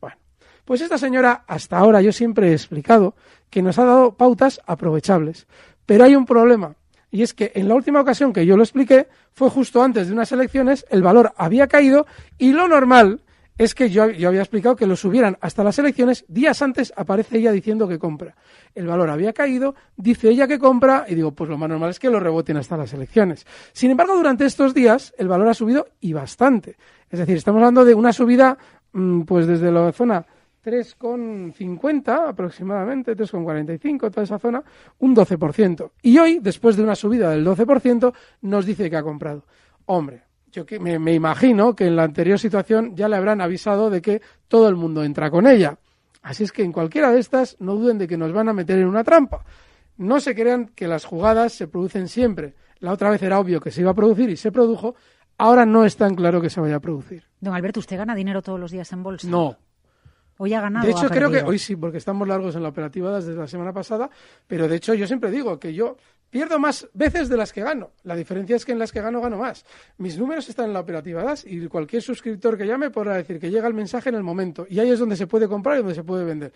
Bueno, 0.00 0.16
pues 0.64 0.80
esta 0.80 0.98
señora, 0.98 1.44
hasta 1.46 1.78
ahora 1.78 2.00
yo 2.00 2.12
siempre 2.12 2.50
he 2.50 2.52
explicado 2.52 3.16
que 3.50 3.62
nos 3.62 3.78
ha 3.78 3.84
dado 3.84 4.14
pautas 4.16 4.60
aprovechables, 4.66 5.46
pero 5.84 6.04
hay 6.04 6.14
un 6.14 6.26
problema. 6.26 6.76
Y 7.10 7.22
es 7.22 7.34
que 7.34 7.52
en 7.54 7.68
la 7.68 7.74
última 7.74 8.00
ocasión 8.00 8.32
que 8.32 8.46
yo 8.46 8.56
lo 8.56 8.62
expliqué, 8.62 9.08
fue 9.32 9.50
justo 9.50 9.82
antes 9.82 10.06
de 10.08 10.12
unas 10.12 10.30
elecciones, 10.32 10.86
el 10.90 11.02
valor 11.02 11.32
había 11.36 11.66
caído 11.66 12.06
y 12.38 12.52
lo 12.52 12.68
normal 12.68 13.20
es 13.56 13.74
que 13.74 13.88
yo, 13.88 14.10
yo, 14.10 14.28
había 14.28 14.40
explicado 14.40 14.74
que 14.74 14.86
lo 14.86 14.96
subieran 14.96 15.38
hasta 15.40 15.62
las 15.62 15.78
elecciones, 15.78 16.24
días 16.28 16.60
antes 16.60 16.92
aparece 16.96 17.38
ella 17.38 17.52
diciendo 17.52 17.86
que 17.86 17.98
compra. 17.98 18.34
El 18.74 18.86
valor 18.86 19.10
había 19.10 19.32
caído, 19.32 19.74
dice 19.96 20.30
ella 20.30 20.48
que 20.48 20.58
compra, 20.58 21.06
y 21.08 21.14
digo, 21.14 21.32
pues 21.32 21.48
lo 21.48 21.56
más 21.56 21.68
normal 21.68 21.90
es 21.90 21.98
que 21.98 22.10
lo 22.10 22.18
reboten 22.18 22.56
hasta 22.56 22.76
las 22.76 22.92
elecciones. 22.92 23.46
Sin 23.72 23.90
embargo, 23.90 24.16
durante 24.16 24.44
estos 24.44 24.74
días 24.74 25.14
el 25.16 25.28
valor 25.28 25.48
ha 25.48 25.54
subido 25.54 25.86
y 26.00 26.12
bastante. 26.12 26.76
Es 27.08 27.18
decir, 27.18 27.36
estamos 27.36 27.60
hablando 27.60 27.84
de 27.84 27.94
una 27.94 28.12
subida, 28.12 28.58
mmm, 28.92 29.22
pues 29.22 29.46
desde 29.46 29.70
la 29.70 29.92
zona 29.92 30.26
3,50 30.64 32.28
aproximadamente, 32.30 33.16
3,45, 33.16 34.10
toda 34.10 34.22
esa 34.22 34.38
zona, 34.38 34.62
un 34.98 35.14
12%. 35.14 35.90
Y 36.02 36.18
hoy, 36.18 36.38
después 36.40 36.76
de 36.76 36.82
una 36.82 36.94
subida 36.94 37.30
del 37.30 37.46
12%, 37.46 38.12
nos 38.42 38.66
dice 38.66 38.88
que 38.88 38.96
ha 38.96 39.02
comprado. 39.02 39.44
Hombre, 39.86 40.22
yo 40.50 40.64
que 40.64 40.78
me, 40.78 40.98
me, 40.98 41.12
imagino 41.12 41.74
que 41.74 41.86
en 41.86 41.96
la 41.96 42.04
anterior 42.04 42.38
situación 42.38 42.96
ya 42.96 43.08
le 43.08 43.16
habrán 43.16 43.40
avisado 43.40 43.90
de 43.90 44.00
que 44.00 44.22
todo 44.48 44.68
el 44.68 44.76
mundo 44.76 45.04
entra 45.04 45.30
con 45.30 45.46
ella. 45.46 45.78
Así 46.24 46.42
es 46.42 46.52
que 46.52 46.62
en 46.62 46.72
cualquiera 46.72 47.12
de 47.12 47.20
estas 47.20 47.56
no 47.60 47.74
duden 47.74 47.98
de 47.98 48.08
que 48.08 48.16
nos 48.16 48.32
van 48.32 48.48
a 48.48 48.54
meter 48.54 48.78
en 48.78 48.86
una 48.86 49.04
trampa. 49.04 49.44
No 49.98 50.20
se 50.20 50.34
crean 50.34 50.68
que 50.68 50.88
las 50.88 51.04
jugadas 51.04 51.52
se 51.52 51.68
producen 51.68 52.08
siempre. 52.08 52.54
La 52.78 52.92
otra 52.92 53.10
vez 53.10 53.22
era 53.22 53.38
obvio 53.38 53.60
que 53.60 53.70
se 53.70 53.82
iba 53.82 53.90
a 53.90 53.94
producir 53.94 54.30
y 54.30 54.36
se 54.38 54.50
produjo. 54.50 54.94
Ahora 55.36 55.66
no 55.66 55.84
es 55.84 55.96
tan 55.98 56.14
claro 56.14 56.40
que 56.40 56.48
se 56.48 56.62
vaya 56.62 56.76
a 56.76 56.80
producir. 56.80 57.24
Don 57.40 57.54
Alberto, 57.54 57.80
¿usted 57.80 57.98
gana 57.98 58.14
dinero 58.14 58.40
todos 58.40 58.58
los 58.58 58.70
días 58.70 58.90
en 58.92 59.02
bolsa? 59.02 59.28
No, 59.28 59.58
Hoy 60.36 60.52
ha 60.52 60.60
ganado. 60.60 60.86
De 60.86 60.92
hecho, 60.92 61.08
creo 61.08 61.30
que 61.30 61.42
hoy 61.42 61.58
sí, 61.58 61.76
porque 61.76 61.98
estamos 61.98 62.26
largos 62.26 62.56
en 62.56 62.62
la 62.62 62.70
operativa 62.70 63.14
desde 63.14 63.34
la 63.34 63.46
semana 63.46 63.72
pasada, 63.72 64.10
pero 64.46 64.66
de 64.66 64.76
hecho 64.76 64.94
yo 64.94 65.06
siempre 65.06 65.30
digo 65.30 65.60
que 65.60 65.74
yo 65.74 65.96
pierdo 66.34 66.58
más 66.58 66.88
veces 66.94 67.28
de 67.28 67.36
las 67.36 67.52
que 67.52 67.62
gano. 67.62 67.92
La 68.02 68.16
diferencia 68.16 68.56
es 68.56 68.64
que 68.64 68.72
en 68.72 68.80
las 68.80 68.90
que 68.90 69.00
gano 69.00 69.20
gano 69.20 69.38
más. 69.38 69.64
Mis 69.98 70.18
números 70.18 70.48
están 70.48 70.66
en 70.66 70.72
la 70.72 70.80
operativa 70.80 71.22
DAS 71.22 71.44
y 71.46 71.68
cualquier 71.68 72.02
suscriptor 72.02 72.58
que 72.58 72.66
llame 72.66 72.90
podrá 72.90 73.14
decir 73.14 73.38
que 73.38 73.52
llega 73.52 73.68
el 73.68 73.74
mensaje 73.74 74.08
en 74.08 74.16
el 74.16 74.24
momento 74.24 74.66
y 74.68 74.80
ahí 74.80 74.90
es 74.90 74.98
donde 74.98 75.14
se 75.14 75.28
puede 75.28 75.46
comprar 75.46 75.76
y 75.76 75.78
donde 75.82 75.94
se 75.94 76.02
puede 76.02 76.24
vender. 76.24 76.52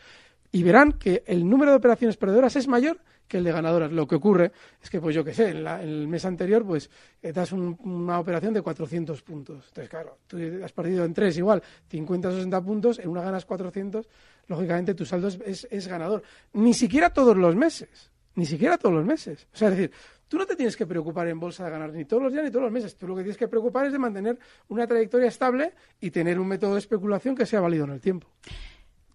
Y 0.51 0.64
verán 0.64 0.95
que 0.95 1.23
el 1.29 1.49
número 1.49 1.71
de 1.71 1.77
operaciones 1.77 2.17
perdedoras 2.17 2.57
es 2.57 2.67
mayor 2.67 2.99
que 3.29 3.37
el 3.38 3.45
de 3.45 3.53
ganadoras. 3.53 3.93
Lo 3.93 4.09
que 4.09 4.17
ocurre 4.17 4.51
es 4.83 4.91
que, 4.91 5.01
pues 5.01 5.14
yo 5.14 5.23
qué 5.23 5.33
sé, 5.33 5.51
en, 5.51 5.62
la, 5.62 5.81
el 5.81 6.09
mes 6.09 6.25
anterior, 6.25 6.67
pues 6.67 6.91
eh, 7.23 7.33
das 7.33 7.53
un, 7.53 7.79
una 7.85 8.19
operación 8.19 8.53
de 8.53 8.62
400 8.62 9.23
puntos. 9.23 9.67
Entonces, 9.69 9.88
claro, 9.88 10.19
tú 10.27 10.38
has 10.64 10.73
perdido 10.73 11.05
en 11.05 11.14
tres 11.14 11.38
igual 11.38 11.62
50 11.88 12.31
o 12.31 12.33
60 12.33 12.61
puntos, 12.62 12.99
en 12.99 13.11
una 13.11 13.23
ganas 13.23 13.45
400, 13.45 14.09
lógicamente 14.49 14.95
tu 14.95 15.05
saldo 15.05 15.29
es 15.29 15.87
ganador. 15.87 16.25
Ni 16.55 16.75
siquiera 16.75 17.11
todos 17.11 17.37
los 17.37 17.55
meses, 17.55 18.11
ni 18.35 18.47
siquiera 18.47 18.79
todos 18.79 18.95
los 18.95 19.05
meses. 19.05 19.47
O 19.53 19.57
sea, 19.57 19.69
es 19.69 19.77
decir, 19.77 19.93
tú 20.29 20.38
no 20.38 20.47
te 20.47 20.57
tienes 20.57 20.77
que 20.77 20.87
preocupar 20.87 21.29
en 21.29 21.41
bolsa 21.41 21.64
de 21.64 21.71
ganar 21.71 21.93
ni 21.93 22.05
todos 22.05 22.23
los 22.23 22.33
días 22.33 22.45
ni 22.45 22.51
todos 22.51 22.64
los 22.64 22.73
meses. 22.73 22.97
Tú 22.97 23.07
lo 23.07 23.17
que 23.17 23.23
tienes 23.23 23.37
que 23.37 23.49
preocupar 23.49 23.87
es 23.87 23.93
de 23.93 23.99
mantener 23.99 24.38
una 24.69 24.87
trayectoria 24.87 25.29
estable 25.29 25.75
y 26.01 26.11
tener 26.11 26.38
un 26.38 26.49
método 26.49 26.75
de 26.75 26.81
especulación 26.81 27.35
que 27.35 27.47
sea 27.47 27.61
válido 27.61 27.85
en 27.85 27.93
el 27.93 28.01
tiempo. 28.01 28.29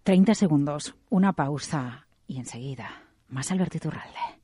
30 0.02 0.34
segundos, 0.34 0.94
una 1.08 1.32
pausa 1.32 2.06
y 2.26 2.38
enseguida. 2.38 3.04
Más 3.28 3.50
Alberto 3.50 3.78
Iturralde. 3.78 4.43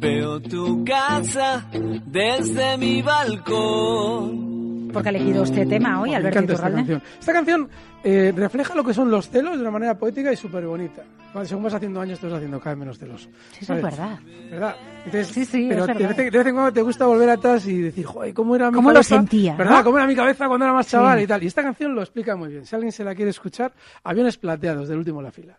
Veo 0.00 0.40
tu 0.42 0.84
casa 0.84 1.66
desde 2.04 2.76
mi 2.76 3.00
balcón. 3.00 4.51
Porque 4.92 5.08
ha 5.08 5.10
elegido 5.10 5.44
este 5.44 5.66
tema 5.66 6.00
hoy, 6.00 6.10
Me 6.10 6.16
Alberto 6.16 6.38
encanta 6.40 6.52
esta 6.54 6.70
canción. 6.72 7.02
Esta 7.18 7.32
canción 7.32 7.68
eh, 8.04 8.32
refleja 8.36 8.74
lo 8.74 8.84
que 8.84 8.94
son 8.94 9.10
los 9.10 9.28
celos 9.28 9.56
de 9.56 9.62
una 9.62 9.70
manera 9.70 9.96
poética 9.98 10.32
y 10.32 10.36
súper 10.36 10.66
bonita. 10.66 11.02
Vale, 11.34 11.48
según 11.48 11.64
vas 11.64 11.72
haciendo 11.74 12.00
años, 12.00 12.18
te 12.20 12.26
vas 12.26 12.36
haciendo 12.36 12.58
cada 12.60 12.74
vez 12.74 12.80
menos 12.80 12.98
celoso. 12.98 13.28
Sí, 13.52 13.58
eso 13.62 13.74
es 13.74 13.82
verdad. 13.82 14.18
¿Verdad? 14.50 14.76
Entonces, 15.06 15.28
Sí, 15.28 15.44
sí, 15.46 15.66
pero 15.68 15.80
es 15.82 15.86
de 15.86 15.94
verdad. 15.94 16.08
vez, 16.10 16.18
en, 16.18 16.30
de 16.32 16.38
vez 16.38 16.46
en 16.46 16.54
cuando 16.54 16.72
te 16.74 16.82
gusta 16.82 17.06
volver 17.06 17.30
atrás 17.30 17.66
y 17.66 17.78
decir, 17.80 18.04
joder, 18.04 18.34
¿cómo 18.34 18.54
era 18.54 18.70
mi 18.70 18.74
¿Cómo 18.76 18.90
lo 18.90 18.94
cabeza? 18.96 19.16
sentía, 19.16 19.56
¿Verdad? 19.56 19.78
no? 19.78 19.84
¿Cómo 19.84 19.96
era 19.98 20.06
mi 20.06 20.14
cabeza 20.14 20.46
cuando 20.46 20.66
era 20.66 20.74
más 20.74 20.86
chaval 20.88 21.18
Sí. 21.18 21.24
y 21.24 21.26
tal? 21.26 21.42
Y 21.42 21.46
esta 21.46 21.62
canción 21.62 21.94
lo 21.94 22.02
explica 22.02 22.36
muy 22.36 22.50
bien. 22.50 22.66
Si 22.66 22.74
alguien 22.74 22.92
se 22.92 23.02
la 23.02 23.14
quiere 23.14 23.30
escuchar, 23.30 23.72
Aviones 24.04 24.36
Plateados, 24.36 24.88
del 24.88 24.98
último 24.98 25.20
en 25.20 25.24
la 25.24 25.32
fila. 25.32 25.58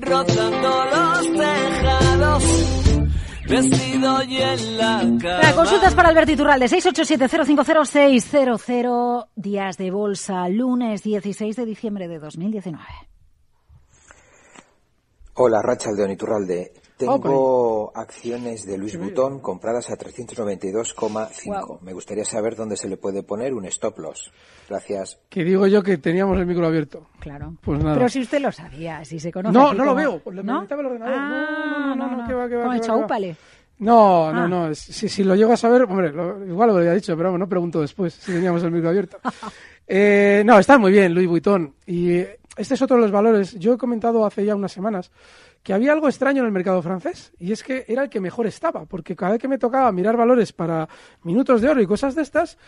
rozando 0.00 0.84
los 0.92 1.32
tejados. 1.32 2.81
Vestido 3.48 4.22
y 4.22 4.36
en 4.36 4.78
la 4.78 5.00
cama. 5.20 5.52
consultas 5.54 5.94
para 5.94 6.08
Alberto 6.08 6.32
Iturralde, 6.32 6.66
687-050-600, 6.66 9.26
días 9.34 9.76
de 9.76 9.90
bolsa, 9.90 10.48
lunes 10.48 11.02
16 11.02 11.56
de 11.56 11.64
diciembre 11.64 12.08
de 12.08 12.18
2019. 12.18 12.84
Hola, 15.34 15.62
Rachaldeón 15.62 16.10
Iturralde. 16.10 16.72
Tengo 17.06 17.92
acciones 17.94 18.66
de 18.66 18.78
Luis 18.78 18.98
Butón 18.98 19.40
compradas 19.40 19.90
a 19.90 19.96
392,5. 19.96 21.80
Me 21.82 21.92
gustaría 21.92 22.24
saber 22.24 22.56
dónde 22.56 22.76
se 22.76 22.88
le 22.88 22.96
puede 22.96 23.22
poner 23.22 23.54
un 23.54 23.64
stop 23.66 23.98
loss. 23.98 24.32
Gracias. 24.68 25.18
Que 25.28 25.44
digo 25.44 25.66
yo 25.66 25.82
que 25.82 25.98
teníamos 25.98 26.38
el 26.38 26.46
micro 26.46 26.66
abierto. 26.66 27.06
Claro. 27.20 27.54
Pues 27.62 27.82
nada. 27.82 27.94
Pero 27.96 28.08
si 28.08 28.20
usted 28.20 28.40
lo 28.40 28.52
sabía, 28.52 29.04
si 29.04 29.18
se 29.20 29.32
conoce. 29.32 29.56
No, 29.56 29.72
no 29.74 29.84
lo 29.84 29.94
veo. 29.94 30.22
Le 30.32 30.42
¿No? 30.42 30.62
el 30.62 30.72
ordenador. 30.86 31.14
Ah, 31.16 31.94
no, 31.96 31.96
no, 31.96 32.10
no, 32.10 32.16
no, 32.22 32.26
que 32.28 32.34
va, 32.34 32.48
que 32.48 32.56
va, 32.56 32.62
Como 32.62 32.70
que 32.72 32.76
el 32.76 32.80
va, 32.82 32.86
que 32.86 32.90
va. 32.90 32.98
chaúpale. 32.98 33.36
No, 33.78 34.32
no, 34.32 34.42
Ah. 34.44 34.48
no. 34.48 34.74
Si, 34.74 35.08
si 35.08 35.24
lo 35.24 35.34
llego 35.34 35.52
a 35.52 35.56
saber, 35.56 35.82
hombre, 35.82 36.12
lo- 36.12 36.44
igual 36.46 36.68
lo 36.70 36.76
habría 36.76 36.92
dicho, 36.92 37.16
pero 37.16 37.28
vamos, 37.30 37.40
no 37.40 37.48
pregunto 37.48 37.80
después 37.80 38.14
si 38.14 38.32
teníamos 38.32 38.62
el 38.62 38.70
micro 38.70 38.88
abierto. 38.90 39.18
Eh, 39.94 40.42
no, 40.46 40.58
está 40.58 40.78
muy 40.78 40.92
bien, 40.92 41.12
Louis 41.12 41.26
Vuitton. 41.28 41.74
Y 41.84 42.12
eh, 42.12 42.38
este 42.56 42.74
es 42.74 42.82
otro 42.82 42.96
de 42.96 43.02
los 43.02 43.10
valores. 43.10 43.58
Yo 43.58 43.74
he 43.74 43.76
comentado 43.76 44.24
hace 44.24 44.44
ya 44.44 44.54
unas 44.54 44.72
semanas 44.72 45.10
que 45.62 45.72
había 45.72 45.92
algo 45.92 46.08
extraño 46.08 46.40
en 46.40 46.46
el 46.46 46.52
mercado 46.52 46.82
francés 46.82 47.32
y 47.38 47.52
es 47.52 47.62
que 47.62 47.84
era 47.86 48.02
el 48.02 48.10
que 48.10 48.20
mejor 48.20 48.46
estaba, 48.46 48.84
porque 48.84 49.14
cada 49.14 49.32
vez 49.32 49.40
que 49.40 49.48
me 49.48 49.58
tocaba 49.58 49.90
mirar 49.92 50.16
valores 50.16 50.52
para 50.52 50.88
minutos 51.22 51.60
de 51.60 51.68
oro 51.68 51.80
y 51.80 51.86
cosas 51.86 52.14
de 52.14 52.22
estas, 52.22 52.58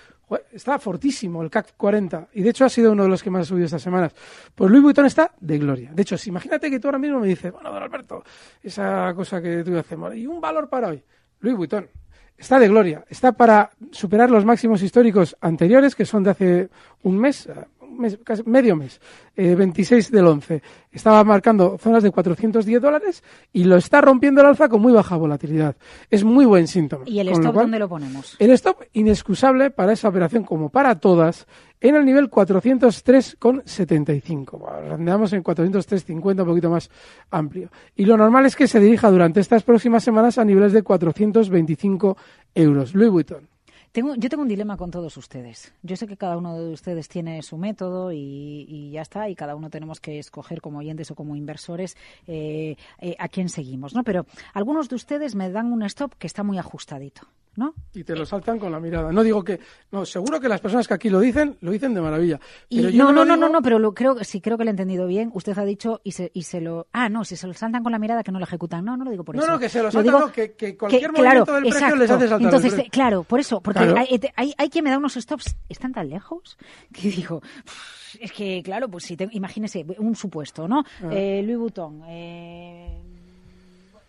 estaba 0.53 0.79
fortísimo 0.79 1.43
el 1.43 1.51
CAC 1.51 1.77
40 1.77 2.29
y 2.35 2.43
de 2.43 2.51
hecho 2.51 2.65
ha 2.65 2.69
sido 2.69 2.93
uno 2.93 3.03
de 3.03 3.09
los 3.09 3.23
que 3.23 3.31
más 3.31 3.43
ha 3.43 3.45
subido 3.47 3.67
estas 3.67 3.83
semanas. 3.83 4.15
Pues 4.55 4.71
Louis 4.71 4.83
Vuitton 4.83 5.07
está 5.07 5.33
de 5.41 5.59
gloria. 5.59 5.91
De 5.93 6.03
hecho, 6.03 6.17
imagínate 6.27 6.71
que 6.71 6.79
tú 6.79 6.89
ahora 6.89 6.99
mismo 6.99 7.21
me 7.21 7.29
dices, 7.29 7.53
bueno, 7.53 7.73
don 7.73 7.83
Alberto, 7.83 8.23
esa 8.63 9.13
cosa 9.15 9.43
que 9.43 9.65
tú 9.65 9.77
hacemos, 9.77 10.15
y 10.15 10.27
un 10.27 10.41
valor 10.41 10.69
para 10.69 10.89
hoy, 10.89 11.03
Louis 11.41 11.57
Vuitton. 11.57 11.89
Está 12.37 12.59
de 12.59 12.67
gloria, 12.67 13.05
está 13.09 13.31
para 13.31 13.71
superar 13.93 14.29
los 14.29 14.45
máximos 14.45 14.83
históricos 14.83 15.37
anteriores, 15.41 15.95
que 15.95 16.05
son 16.05 16.25
de 16.25 16.31
hace 16.31 16.69
un 17.05 17.17
mes, 17.17 17.49
mes, 17.95 18.19
casi 18.25 18.43
medio 18.45 18.77
mes, 18.77 19.01
eh, 19.37 19.55
26 19.55 20.11
del 20.11 20.27
11. 20.27 20.63
Estaba 20.93 21.23
marcando 21.25 21.77
zonas 21.79 22.03
de 22.03 22.11
410 22.11 22.81
dólares 22.81 23.23
y 23.53 23.65
lo 23.65 23.77
está 23.77 24.01
rompiendo 24.01 24.41
el 24.41 24.47
alza 24.49 24.69
con 24.69 24.83
muy 24.83 24.93
baja 24.93 25.17
volatilidad. 25.17 25.77
Es 26.11 26.25
muy 26.25 26.45
buen 26.45 26.67
síntoma. 26.69 27.05
¿Y 27.07 27.21
el 27.21 27.29
lo 27.29 27.33
stop 27.33 27.55
cual, 27.55 27.67
dónde 27.67 27.79
lo 27.79 27.89
ponemos? 27.89 28.37
El 28.39 28.51
stop 28.51 28.83
inexcusable 28.93 29.71
para 29.71 29.93
esa 29.93 30.09
operación, 30.09 30.45
como 30.45 30.69
para 30.69 31.01
todas, 31.01 31.47
en 31.81 31.97
el 31.97 32.05
nivel 32.05 32.31
403,75. 32.31 34.59
Bueno, 34.59 34.95
Andamos 34.95 35.33
en 35.33 35.43
403,50, 35.43 36.41
un 36.41 36.47
poquito 36.47 36.69
más 36.71 36.91
amplio. 37.31 37.71
Y 37.95 38.05
lo 38.05 38.17
normal 38.17 38.47
es 38.47 38.57
que 38.57 38.67
se 38.67 38.81
dirija 38.81 39.11
durante 39.11 39.41
estas 39.41 39.63
próximas 39.63 40.03
semanas 40.03 40.39
a 40.39 40.45
niveles 40.45 40.73
de 40.73 40.83
425 40.83 42.17
euros. 42.55 42.95
Louis 42.95 43.11
Vuitton. 43.11 43.54
Tengo, 43.95 44.17
yo 44.17 44.29
tengo 44.29 44.43
un 44.43 44.49
dilema 44.49 44.77
con 44.77 44.91
todos 44.91 45.17
ustedes. 45.17 45.73
Yo 45.85 45.95
sé 45.95 46.09
que 46.09 46.17
cada 46.17 46.37
uno 46.37 46.59
de 46.59 46.73
ustedes 46.73 47.09
tiene 47.09 47.41
su 47.43 47.57
método 47.57 48.11
y, 48.11 48.91
ya 48.91 49.03
está, 49.03 49.29
y 49.29 49.37
cada 49.37 49.55
uno 49.55 49.71
tenemos 49.71 50.01
que 50.01 50.19
escoger 50.19 50.61
como 50.61 50.81
oyentes 50.81 51.13
o 51.13 51.15
como 51.15 51.37
inversores 51.37 51.97
eh, 52.27 52.75
eh, 52.99 53.15
a 53.21 53.29
quién 53.29 53.49
seguimos, 53.49 53.95
¿no? 53.95 54.03
Pero 54.03 54.27
algunos 54.53 54.89
de 54.89 54.97
ustedes 54.97 55.37
me 55.37 55.49
dan 55.49 55.73
un 55.73 55.85
stop 55.85 56.13
que 56.19 56.27
está 56.27 56.43
muy 56.43 56.59
ajustadito, 56.59 57.29
¿no? 57.57 57.75
Y 57.95 58.05
te 58.05 58.15
lo 58.17 58.25
saltan 58.27 58.59
con 58.59 58.73
la 58.73 58.81
mirada. 58.81 59.13
No 59.13 59.23
digo 59.23 59.43
que. 59.45 59.61
No, 59.93 60.05
seguro 60.05 60.41
que 60.41 60.49
las 60.49 60.61
personas 60.61 60.89
que 60.89 60.95
aquí 60.95 61.09
lo 61.11 61.21
dicen, 61.21 61.57
lo 61.61 61.71
dicen 61.71 61.95
de 61.95 62.01
maravilla. 62.01 62.41
Y 62.69 62.83
yo 62.93 63.05
no, 63.05 63.13
no, 63.13 63.25
no, 63.25 63.35
digo- 63.35 63.37
no, 63.47 63.49
no, 63.53 63.63
pero 63.63 63.79
lo, 63.79 63.95
creo 63.95 64.15
que 64.15 64.25
sí, 64.25 64.41
creo 64.41 64.57
que 64.59 64.65
lo 64.65 64.71
he 64.71 64.73
entendido 64.73 65.07
bien. 65.07 65.31
Usted 65.35 65.57
ha 65.59 65.65
dicho 65.65 66.01
y 66.05 66.13
se, 66.13 66.31
y 66.35 66.43
se 66.43 66.61
lo. 66.61 66.87
Ah, 66.93 67.09
no, 67.09 67.25
si 67.25 67.37
se 67.37 67.47
lo 67.47 67.55
saltan 67.55 67.83
con 67.83 67.93
la 67.93 67.99
mirada 67.99 68.23
que 68.23 68.33
no 68.33 68.39
lo 68.39 68.45
ejecutan. 68.45 68.85
No, 68.85 68.97
no 68.97 69.05
lo 69.05 69.11
digo 69.11 69.25
por 69.25 69.37
No, 69.37 69.43
eso. 69.43 69.53
no, 69.53 69.59
que 69.59 69.69
se 69.69 69.83
lo 69.83 69.91
saltan, 69.91 70.13
no, 70.13 70.33
que- 70.33 70.53
que 70.53 70.77
cualquier 70.77 71.13
movimiento 71.13 71.53
del 71.55 71.63
precio 71.65 71.97
les 71.97 72.11
hace 72.11 72.29
saltar 72.29 72.55
Entonces, 72.55 72.85
claro, 72.91 73.23
por 73.25 73.41
eso, 73.41 73.61
porque 73.61 73.81
Claro. 73.85 73.97
hay, 73.99 74.21
hay, 74.37 74.55
hay 74.57 74.69
quien 74.71 74.85
me 74.85 74.91
da 74.91 74.99
unos 74.99 75.15
stops, 75.15 75.57
están 75.69 75.93
tan 75.93 76.09
lejos, 76.09 76.59
que 76.93 77.09
digo, 77.11 77.37
"Uf, 77.67 78.17
es 78.21 78.33
que, 78.33 78.63
claro, 78.63 78.89
pues 78.89 79.05
si 79.05 79.17
te, 79.17 79.29
imagínese, 79.33 79.85
un 79.99 80.15
supuesto, 80.17 80.67
¿no? 80.69 80.85
Ah. 81.03 81.09
Eh, 81.13 81.43
Louis 81.45 81.59
Vuitton, 81.59 82.03
eh, 82.07 83.03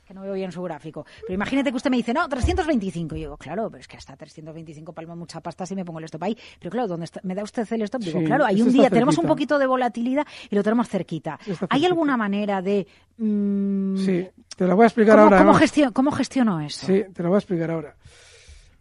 que 0.06 0.14
no 0.14 0.22
veo 0.22 0.34
bien 0.34 0.52
su 0.52 0.62
gráfico. 0.62 1.06
Pero 1.22 1.34
imagínate 1.34 1.72
que 1.72 1.78
usted 1.78 1.90
me 1.90 1.98
dice, 1.98 2.14
no, 2.14 2.28
325. 2.30 3.16
Y 3.16 3.20
digo, 3.20 3.38
claro, 3.38 3.70
pero 3.70 3.82
es 3.82 3.88
que 3.88 3.98
hasta 3.98 4.16
325 4.16 4.94
palma 4.94 5.16
mucha 5.16 5.42
pasta 5.42 5.66
si 5.66 5.76
me 5.76 5.84
pongo 5.84 6.00
el 6.00 6.06
stop 6.06 6.24
ahí. 6.24 6.38
Pero 6.60 6.72
claro, 6.72 6.88
¿dónde 6.88 7.06
está? 7.06 7.20
me 7.24 7.34
da 7.36 7.44
usted 7.44 7.68
el 7.74 7.82
stop? 7.84 8.02
Digo, 8.02 8.20
Sí, 8.20 8.26
claro, 8.26 8.46
hay 8.46 8.62
un 8.62 8.72
día, 8.72 8.90
tenemos 8.90 9.18
un 9.18 9.26
poquito 9.26 9.58
de 9.60 9.66
volatilidad 9.66 10.26
y 10.50 10.56
lo 10.56 10.64
tenemos 10.64 10.88
cerquita. 10.88 11.40
¿Hay 11.70 11.86
alguna 11.86 12.16
manera 12.18 12.62
de... 12.62 12.86
mm, 13.18 13.98
Sí, 13.98 14.28
te 14.56 14.66
lo 14.68 14.76
voy 14.76 14.84
a 14.84 14.88
explicar 14.88 15.16
¿cómo, 15.16 15.24
ahora. 15.26 15.38
cómo 15.40 15.52
además. 15.52 15.72
gestio- 15.72 15.92
¿Cómo 15.94 16.12
gestiono 16.12 16.62
eso? 16.62 16.86
Sí, 16.86 17.04
te 17.14 17.24
lo 17.24 17.30
voy 17.30 17.36
a 17.38 17.40
explicar 17.40 17.72
ahora. 17.72 17.96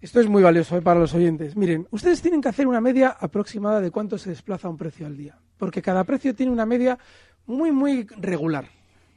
Esto 0.00 0.20
es 0.20 0.28
muy 0.28 0.42
valioso 0.42 0.76
eh, 0.76 0.82
para 0.82 1.00
los 1.00 1.14
oyentes. 1.14 1.56
Miren, 1.56 1.86
ustedes 1.90 2.20
tienen 2.20 2.42
que 2.42 2.48
hacer 2.50 2.66
una 2.66 2.80
media 2.82 3.16
aproximada 3.18 3.80
de 3.80 3.90
cuánto 3.90 4.18
se 4.18 4.28
desplaza 4.28 4.68
un 4.68 4.76
precio 4.76 5.06
al 5.06 5.16
día, 5.16 5.38
porque 5.56 5.80
cada 5.80 6.04
precio 6.04 6.34
tiene 6.34 6.52
una 6.52 6.66
media 6.66 6.98
muy, 7.46 7.72
muy 7.72 8.06
regular. 8.18 8.66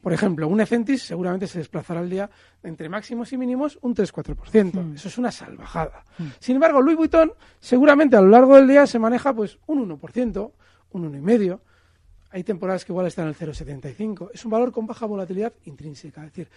Por 0.00 0.12
ejemplo, 0.12 0.46
un 0.48 0.60
Ecentis 0.60 1.02
seguramente 1.02 1.46
se 1.46 1.58
desplazará 1.58 2.00
al 2.00 2.08
día 2.08 2.30
entre 2.62 2.88
máximos 2.88 3.32
y 3.32 3.36
mínimos 3.36 3.78
un 3.82 3.94
3-4%. 3.94 4.94
Eso 4.94 5.08
es 5.08 5.18
una 5.18 5.30
salvajada. 5.32 6.04
Sin 6.38 6.54
embargo, 6.56 6.80
Louis 6.80 6.96
Vuitton 6.96 7.32
seguramente 7.58 8.16
a 8.16 8.20
lo 8.20 8.28
largo 8.28 8.56
del 8.56 8.68
día 8.68 8.86
se 8.86 8.98
maneja 8.98 9.34
pues 9.34 9.58
un 9.66 9.88
1%, 9.88 10.52
un 10.92 11.12
1,5%. 11.24 11.60
Hay 12.30 12.44
temporadas 12.44 12.84
que 12.84 12.92
igual 12.92 13.06
están 13.06 13.24
en 13.26 13.30
el 13.30 13.36
0,75. 13.36 14.30
Es 14.34 14.44
un 14.44 14.50
valor 14.50 14.70
con 14.70 14.86
baja 14.86 15.06
volatilidad 15.06 15.52
intrínseca. 15.64 16.20
Es 16.24 16.32
decir, 16.32 16.48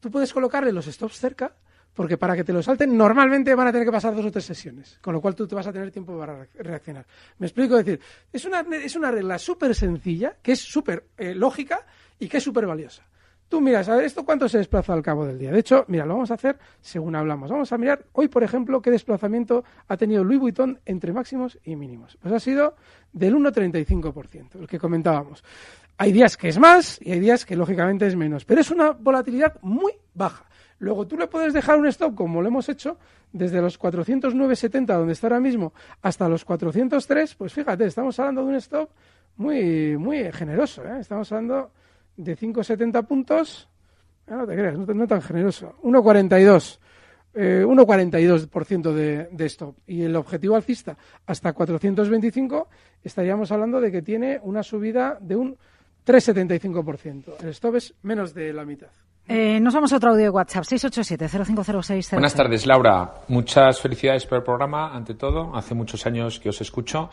tú 0.00 0.10
puedes 0.10 0.32
colocarle 0.32 0.72
los 0.72 0.86
stops 0.86 1.18
cerca 1.18 1.52
porque 1.94 2.16
para 2.16 2.34
que 2.36 2.44
te 2.44 2.52
lo 2.52 2.62
salten 2.62 2.96
normalmente 2.96 3.54
van 3.54 3.66
a 3.68 3.72
tener 3.72 3.86
que 3.86 3.92
pasar 3.92 4.14
dos 4.14 4.24
o 4.24 4.30
tres 4.30 4.44
sesiones, 4.44 4.98
con 5.02 5.12
lo 5.14 5.20
cual 5.20 5.34
tú 5.34 5.46
te 5.48 5.54
vas 5.54 5.66
a 5.66 5.72
tener 5.72 5.90
tiempo 5.90 6.16
para 6.18 6.44
re- 6.44 6.48
reaccionar. 6.60 7.04
Me 7.38 7.46
explico, 7.46 7.76
es 7.78 7.84
decir, 7.84 8.00
es 8.32 8.44
una, 8.44 8.60
es 8.60 8.94
una 8.96 9.10
regla 9.10 9.36
súper 9.38 9.74
sencilla, 9.74 10.36
que 10.40 10.52
es 10.52 10.60
súper 10.60 11.08
eh, 11.16 11.34
lógica 11.34 11.84
y 12.18 12.28
que 12.28 12.38
es 12.38 12.44
súper 12.44 12.66
valiosa. 12.66 13.04
Tú 13.48 13.62
miras, 13.62 13.88
a 13.88 13.96
ver, 13.96 14.04
¿esto 14.04 14.26
cuánto 14.26 14.46
se 14.46 14.58
desplaza 14.58 14.92
al 14.92 15.02
cabo 15.02 15.24
del 15.24 15.38
día? 15.38 15.50
De 15.50 15.60
hecho, 15.60 15.86
mira, 15.88 16.04
lo 16.04 16.14
vamos 16.14 16.30
a 16.30 16.34
hacer 16.34 16.58
según 16.82 17.16
hablamos. 17.16 17.50
Vamos 17.50 17.72
a 17.72 17.78
mirar 17.78 18.04
hoy, 18.12 18.28
por 18.28 18.42
ejemplo, 18.42 18.82
qué 18.82 18.90
desplazamiento 18.90 19.64
ha 19.86 19.96
tenido 19.96 20.22
Louis 20.22 20.38
Vuitton 20.38 20.78
entre 20.84 21.14
máximos 21.14 21.58
y 21.64 21.74
mínimos. 21.74 22.18
Pues 22.20 22.34
ha 22.34 22.40
sido 22.40 22.76
del 23.10 23.34
1,35%, 23.36 24.60
el 24.60 24.66
que 24.66 24.78
comentábamos. 24.78 25.42
Hay 25.96 26.12
días 26.12 26.36
que 26.36 26.48
es 26.48 26.58
más 26.58 27.00
y 27.00 27.10
hay 27.12 27.20
días 27.20 27.46
que 27.46 27.56
lógicamente 27.56 28.06
es 28.06 28.16
menos, 28.16 28.44
pero 28.44 28.60
es 28.60 28.70
una 28.70 28.90
volatilidad 28.90 29.58
muy 29.62 29.92
baja. 30.12 30.44
Luego 30.78 31.06
tú 31.06 31.16
le 31.16 31.26
puedes 31.26 31.54
dejar 31.54 31.78
un 31.78 31.86
stop, 31.86 32.14
como 32.14 32.42
lo 32.42 32.48
hemos 32.48 32.68
hecho, 32.68 32.98
desde 33.32 33.62
los 33.62 33.80
409,70, 33.80 34.86
donde 34.86 35.14
está 35.14 35.26
ahora 35.26 35.40
mismo, 35.40 35.72
hasta 36.02 36.28
los 36.28 36.44
403, 36.44 37.34
pues 37.34 37.52
fíjate, 37.52 37.86
estamos 37.86 38.18
hablando 38.20 38.42
de 38.42 38.48
un 38.48 38.54
stop 38.56 38.90
muy, 39.36 39.96
muy 39.96 40.30
generoso. 40.32 40.84
¿eh? 40.84 41.00
Estamos 41.00 41.32
hablando 41.32 41.72
de 42.18 42.36
5,70 42.36 43.06
puntos, 43.06 43.68
Ah, 44.30 44.36
no 44.36 44.46
te 44.46 44.54
creas, 44.54 44.76
no, 44.76 44.86
no 44.86 45.06
tan 45.06 45.22
generoso, 45.22 45.74
1,42. 45.82 46.78
Eh, 47.34 47.64
1,42% 47.64 48.92
de, 48.92 49.28
de 49.30 49.46
stop. 49.46 49.76
Y 49.86 50.02
el 50.02 50.16
objetivo 50.16 50.56
alcista 50.56 50.96
hasta 51.26 51.52
425 51.52 52.68
estaríamos 53.04 53.52
hablando 53.52 53.80
de 53.80 53.92
que 53.92 54.02
tiene 54.02 54.40
una 54.42 54.62
subida 54.62 55.18
de 55.20 55.36
un 55.36 55.56
3,75%. 56.06 57.42
El 57.42 57.50
stop 57.50 57.76
es 57.76 57.94
menos 58.02 58.34
de 58.34 58.52
la 58.52 58.64
mitad. 58.64 58.88
Eh, 59.28 59.60
nos 59.60 59.74
vamos 59.74 59.92
a 59.92 59.96
otro 59.96 60.10
audio 60.10 60.24
de 60.24 60.30
WhatsApp, 60.30 60.64
687-0506. 60.64 62.12
Buenas 62.12 62.34
tardes, 62.34 62.66
Laura. 62.66 63.12
Muchas 63.28 63.78
felicidades 63.80 64.24
por 64.24 64.38
el 64.38 64.44
programa, 64.44 64.96
ante 64.96 65.14
todo. 65.14 65.54
Hace 65.54 65.74
muchos 65.74 66.06
años 66.06 66.40
que 66.40 66.48
os 66.48 66.60
escucho. 66.62 67.10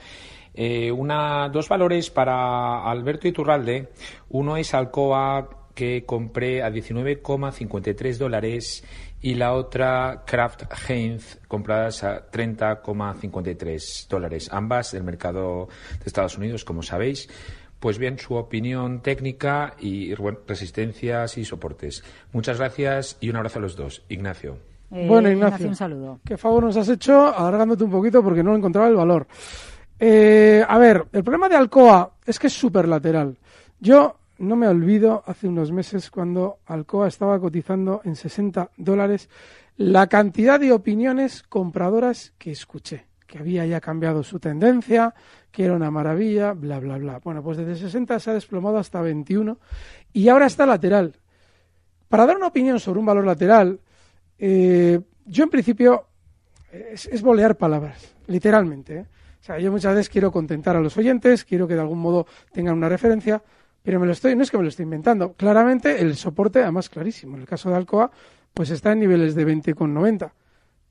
Eh, 0.55 0.91
una, 0.91 1.49
dos 1.49 1.67
valores 1.67 2.09
para 2.09 2.89
Alberto 2.89 3.27
Iturralde. 3.27 3.89
Uno 4.29 4.55
es 4.57 4.73
Alcoa, 4.73 5.49
que 5.73 6.05
compré 6.05 6.63
a 6.63 6.71
19,53 6.71 8.17
dólares, 8.17 8.83
y 9.21 9.33
la 9.33 9.53
otra 9.53 10.23
Kraft 10.25 10.63
Heinz, 10.87 11.39
compradas 11.47 12.03
a 12.03 12.29
30,53 12.31 14.07
dólares. 14.07 14.49
Ambas 14.51 14.91
del 14.91 15.03
mercado 15.03 15.67
de 15.99 16.05
Estados 16.05 16.37
Unidos, 16.37 16.63
como 16.63 16.83
sabéis. 16.83 17.27
Pues 17.79 17.97
bien, 17.97 18.17
su 18.17 18.35
opinión 18.35 19.01
técnica 19.01 19.75
y 19.79 20.13
bueno, 20.15 20.39
resistencias 20.47 21.37
y 21.37 21.45
soportes. 21.45 22.03
Muchas 22.31 22.57
gracias 22.59 23.17
y 23.19 23.29
un 23.29 23.35
abrazo 23.35 23.59
a 23.59 23.61
los 23.63 23.75
dos. 23.75 24.03
Ignacio. 24.09 24.57
Eh, 24.91 25.05
bueno, 25.07 25.29
Ignacio, 25.29 25.67
un 25.67 25.75
saludo. 25.75 26.19
¿Qué 26.23 26.37
favor 26.37 26.63
nos 26.63 26.77
has 26.77 26.89
hecho 26.89 27.35
alargándote 27.35 27.83
un 27.83 27.91
poquito 27.91 28.23
porque 28.23 28.43
no 28.43 28.55
encontraba 28.55 28.87
el 28.87 28.95
valor? 28.95 29.27
Eh, 29.99 30.63
a 30.67 30.77
ver, 30.77 31.05
el 31.13 31.23
problema 31.23 31.49
de 31.49 31.55
Alcoa 31.55 32.11
es 32.25 32.39
que 32.39 32.47
es 32.47 32.53
súper 32.53 32.87
lateral. 32.87 33.37
Yo 33.79 34.17
no 34.39 34.55
me 34.55 34.67
olvido 34.67 35.23
hace 35.25 35.47
unos 35.47 35.71
meses 35.71 36.11
cuando 36.11 36.59
Alcoa 36.65 37.07
estaba 37.07 37.39
cotizando 37.39 38.01
en 38.03 38.15
60 38.15 38.71
dólares 38.77 39.29
la 39.77 40.07
cantidad 40.07 40.59
de 40.59 40.71
opiniones 40.71 41.43
compradoras 41.43 42.33
que 42.37 42.51
escuché. 42.51 43.05
que 43.25 43.39
había 43.39 43.65
ya 43.65 43.81
cambiado 43.81 44.21
su 44.21 44.39
tendencia, 44.39 45.13
que 45.51 45.65
era 45.65 45.73
una 45.73 45.89
maravilla, 45.89 46.53
bla, 46.53 46.79
bla, 46.79 46.97
bla. 46.99 47.19
Bueno, 47.23 47.41
pues 47.41 47.57
desde 47.57 47.75
60 47.75 48.19
se 48.19 48.29
ha 48.29 48.33
desplomado 48.35 48.77
hasta 48.77 49.01
21 49.01 49.57
y 50.13 50.29
ahora 50.29 50.45
está 50.45 50.67
lateral. 50.67 51.15
Para 52.07 52.27
dar 52.27 52.37
una 52.37 52.47
opinión 52.47 52.79
sobre 52.79 52.99
un 52.99 53.07
valor 53.07 53.25
lateral, 53.25 53.79
eh, 54.37 54.99
yo 55.25 55.43
en 55.43 55.49
principio 55.49 56.05
es, 56.71 57.07
es 57.07 57.21
bolear 57.23 57.57
palabras, 57.57 58.15
literalmente. 58.27 58.97
¿eh? 58.97 59.05
O 59.45 59.47
sea, 59.47 59.59
yo 59.59 59.71
muchas 59.71 59.93
veces 59.93 60.09
quiero 60.09 60.31
contentar 60.31 60.75
a 60.75 60.79
los 60.79 60.97
oyentes, 60.97 61.45
quiero 61.45 61.67
que 61.67 61.75
de 61.75 61.81
algún 61.81 61.99
modo 61.99 62.25
tengan 62.51 62.75
una 62.75 62.89
referencia, 62.89 63.43
pero 63.83 63.99
me 63.99 64.07
lo 64.07 64.13
estoy, 64.13 64.35
no 64.35 64.41
es 64.41 64.49
que 64.49 64.57
me 64.57 64.63
lo 64.63 64.69
estoy 64.69 64.85
inventando. 64.85 65.33
Claramente 65.33 66.01
el 66.01 66.15
soporte, 66.15 66.63
además 66.63 66.89
clarísimo, 66.89 67.35
en 67.35 67.41
el 67.41 67.47
caso 67.47 67.69
de 67.69 67.75
Alcoa, 67.75 68.09
pues 68.55 68.71
está 68.71 68.93
en 68.93 69.01
niveles 69.01 69.35
de 69.35 69.45
20,90. 69.45 70.31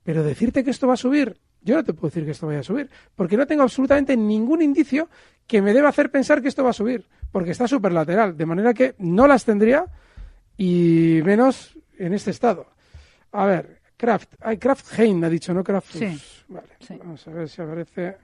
Pero 0.03 0.23
decirte 0.23 0.63
que 0.63 0.69
esto 0.69 0.87
va 0.87 0.93
a 0.93 0.95
subir, 0.95 1.37
yo 1.63 1.75
no 1.75 1.83
te 1.83 1.91
puedo 1.91 2.07
decir 2.07 2.23
que 2.23 2.31
esto 2.31 2.47
vaya 2.47 2.61
a 2.61 2.63
subir, 2.63 2.89
porque 3.13 3.35
no 3.35 3.45
tengo 3.45 3.63
absolutamente 3.63 4.15
ningún 4.15 4.61
indicio 4.61 5.09
que 5.45 5.61
me 5.61 5.73
deba 5.73 5.89
hacer 5.89 6.09
pensar 6.09 6.41
que 6.41 6.47
esto 6.47 6.63
va 6.63 6.69
a 6.69 6.73
subir, 6.73 7.05
porque 7.33 7.51
está 7.51 7.67
súper 7.67 7.91
lateral, 7.91 8.37
de 8.37 8.45
manera 8.45 8.73
que 8.73 8.95
no 8.99 9.27
las 9.27 9.43
tendría 9.43 9.83
y 10.55 11.19
menos 11.25 11.77
en 11.97 12.13
este 12.13 12.31
estado. 12.31 12.67
A 13.33 13.45
ver, 13.47 13.81
Kraft, 13.97 14.35
hay 14.39 14.57
Kraft 14.57 14.97
Hein 14.97 15.25
ha 15.25 15.29
dicho, 15.29 15.53
¿no? 15.53 15.61
Kraft. 15.61 15.91
Sí. 15.91 16.17
Vale, 16.47 16.69
vamos 16.99 17.27
a 17.27 17.31
ver 17.31 17.49
si 17.49 17.61
aparece. 17.61 18.15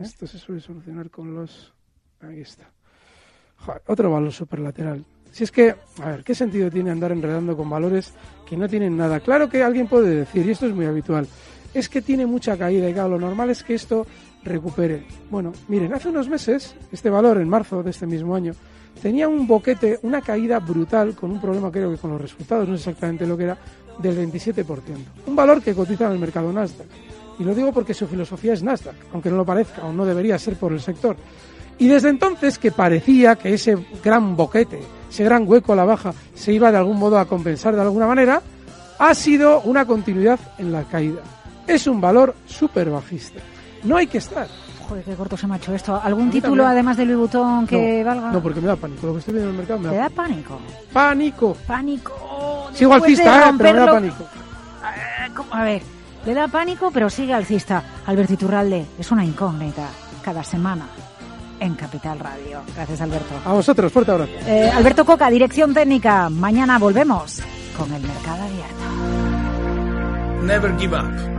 Esto 0.00 0.26
se 0.26 0.38
suele 0.38 0.60
solucionar 0.60 1.10
con 1.10 1.34
los. 1.34 1.72
Aquí 2.20 2.40
está. 2.40 2.70
Joder, 3.58 3.82
otro 3.86 4.10
valor 4.10 4.32
superlateral. 4.32 5.04
Si 5.30 5.44
es 5.44 5.50
que, 5.50 5.74
a 6.02 6.10
ver, 6.10 6.24
¿qué 6.24 6.34
sentido 6.34 6.70
tiene 6.70 6.90
andar 6.90 7.10
enredando 7.12 7.56
con 7.56 7.68
valores 7.70 8.12
que 8.46 8.56
no 8.56 8.68
tienen 8.68 8.96
nada? 8.96 9.20
Claro 9.20 9.48
que 9.48 9.62
alguien 9.62 9.88
puede 9.88 10.14
decir, 10.14 10.46
y 10.46 10.50
esto 10.50 10.66
es 10.66 10.74
muy 10.74 10.84
habitual, 10.84 11.26
es 11.72 11.88
que 11.88 12.02
tiene 12.02 12.26
mucha 12.26 12.56
caída 12.58 12.88
y 12.88 12.92
claro, 12.92 13.10
lo 13.10 13.18
normal 13.18 13.48
es 13.48 13.62
que 13.62 13.74
esto 13.74 14.06
recupere. 14.44 15.06
Bueno, 15.30 15.52
miren, 15.68 15.94
hace 15.94 16.10
unos 16.10 16.28
meses, 16.28 16.74
este 16.92 17.08
valor, 17.08 17.38
en 17.40 17.48
marzo 17.48 17.82
de 17.82 17.90
este 17.90 18.06
mismo 18.06 18.34
año, 18.34 18.52
tenía 19.00 19.26
un 19.26 19.46
boquete, 19.46 20.00
una 20.02 20.20
caída 20.20 20.58
brutal, 20.58 21.14
con 21.14 21.30
un 21.30 21.40
problema 21.40 21.72
creo 21.72 21.90
que 21.90 21.98
con 21.98 22.10
los 22.10 22.20
resultados, 22.20 22.68
no 22.68 22.76
sé 22.76 22.90
exactamente 22.90 23.26
lo 23.26 23.36
que 23.36 23.44
era, 23.44 23.58
del 23.98 24.30
27%. 24.30 24.64
Un 25.26 25.36
valor 25.36 25.62
que 25.62 25.74
cotiza 25.74 26.06
en 26.06 26.12
el 26.12 26.18
mercado 26.18 26.52
Nasdaq. 26.52 26.88
Y 27.42 27.44
lo 27.44 27.56
digo 27.56 27.72
porque 27.72 27.92
su 27.92 28.06
filosofía 28.06 28.52
es 28.52 28.62
Nasdaq, 28.62 28.94
aunque 29.12 29.28
no 29.28 29.36
lo 29.36 29.44
parezca 29.44 29.84
o 29.84 29.92
no 29.92 30.04
debería 30.06 30.38
ser 30.38 30.54
por 30.54 30.70
el 30.70 30.80
sector. 30.80 31.16
Y 31.76 31.88
desde 31.88 32.08
entonces 32.08 32.56
que 32.56 32.70
parecía 32.70 33.34
que 33.34 33.52
ese 33.52 33.76
gran 34.04 34.36
boquete, 34.36 34.80
ese 35.10 35.24
gran 35.24 35.42
hueco 35.48 35.72
a 35.72 35.76
la 35.76 35.84
baja, 35.84 36.14
se 36.36 36.52
iba 36.52 36.70
de 36.70 36.78
algún 36.78 37.00
modo 37.00 37.18
a 37.18 37.24
compensar 37.24 37.74
de 37.74 37.80
alguna 37.82 38.06
manera, 38.06 38.40
ha 38.96 39.14
sido 39.16 39.60
una 39.62 39.84
continuidad 39.84 40.38
en 40.56 40.70
la 40.70 40.84
caída. 40.84 41.20
Es 41.66 41.88
un 41.88 42.00
valor 42.00 42.36
súper 42.46 42.90
bajista. 42.90 43.40
No 43.82 43.96
hay 43.96 44.06
que 44.06 44.18
estar. 44.18 44.46
Joder, 44.88 45.02
qué 45.02 45.14
corto 45.14 45.36
se 45.36 45.48
me 45.48 45.54
ha 45.54 45.56
hecho 45.56 45.74
esto. 45.74 46.00
¿Algún 46.00 46.30
título, 46.30 46.64
además 46.64 46.96
de 46.96 47.06
Louis 47.06 47.18
Vuitton, 47.18 47.66
que 47.66 48.04
no, 48.04 48.06
valga? 48.06 48.30
No, 48.30 48.40
porque 48.40 48.60
me 48.60 48.68
da 48.68 48.76
pánico. 48.76 49.04
Lo 49.08 49.14
que 49.14 49.18
estoy 49.18 49.34
viendo 49.34 49.50
en 49.50 49.56
el 49.56 49.58
mercado 49.58 49.80
me 49.80 49.88
¿Te 49.88 49.96
da, 49.96 50.10
pánico? 50.10 50.60
pánico. 50.92 51.56
Pánico. 51.66 52.68
Sigo 52.72 52.94
alcista, 52.94 53.48
¿eh? 53.48 53.54
pero 53.58 53.72
me 53.72 53.78
da 53.80 53.92
pánico. 53.92 54.22
Eh, 54.22 55.30
¿cómo? 55.34 55.52
A 55.52 55.64
ver, 55.64 55.82
le 56.26 56.34
da 56.34 56.48
pánico, 56.48 56.90
pero 56.92 57.10
sigue 57.10 57.34
alcista. 57.34 57.82
Alberto 58.06 58.34
Iturralde 58.34 58.86
es 58.98 59.10
una 59.10 59.24
incógnita 59.24 59.88
cada 60.22 60.44
semana 60.44 60.86
en 61.60 61.74
Capital 61.74 62.18
Radio. 62.18 62.60
Gracias, 62.74 63.00
Alberto. 63.00 63.34
A 63.44 63.52
vosotros, 63.52 63.92
fuerte 63.92 64.12
abrazo. 64.12 64.32
Eh, 64.46 64.70
Alberto 64.70 65.04
Coca, 65.04 65.30
dirección 65.30 65.74
técnica. 65.74 66.28
Mañana 66.28 66.78
volvemos 66.78 67.40
con 67.76 67.92
el 67.92 68.02
mercado 68.02 68.42
abierto. 68.42 70.44
Never 70.44 70.76
give 70.78 70.96
up. 70.96 71.32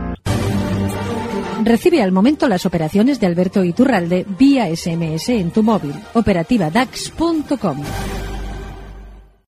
Recibe 1.62 2.02
al 2.02 2.12
momento 2.12 2.48
las 2.48 2.66
operaciones 2.66 3.20
de 3.20 3.26
Alberto 3.26 3.64
Iturralde 3.64 4.26
vía 4.38 4.66
SMS 4.74 5.28
en 5.30 5.50
tu 5.50 5.62
móvil. 5.62 5.94
Operativa 6.14 6.70
DAX.com. 6.70 7.82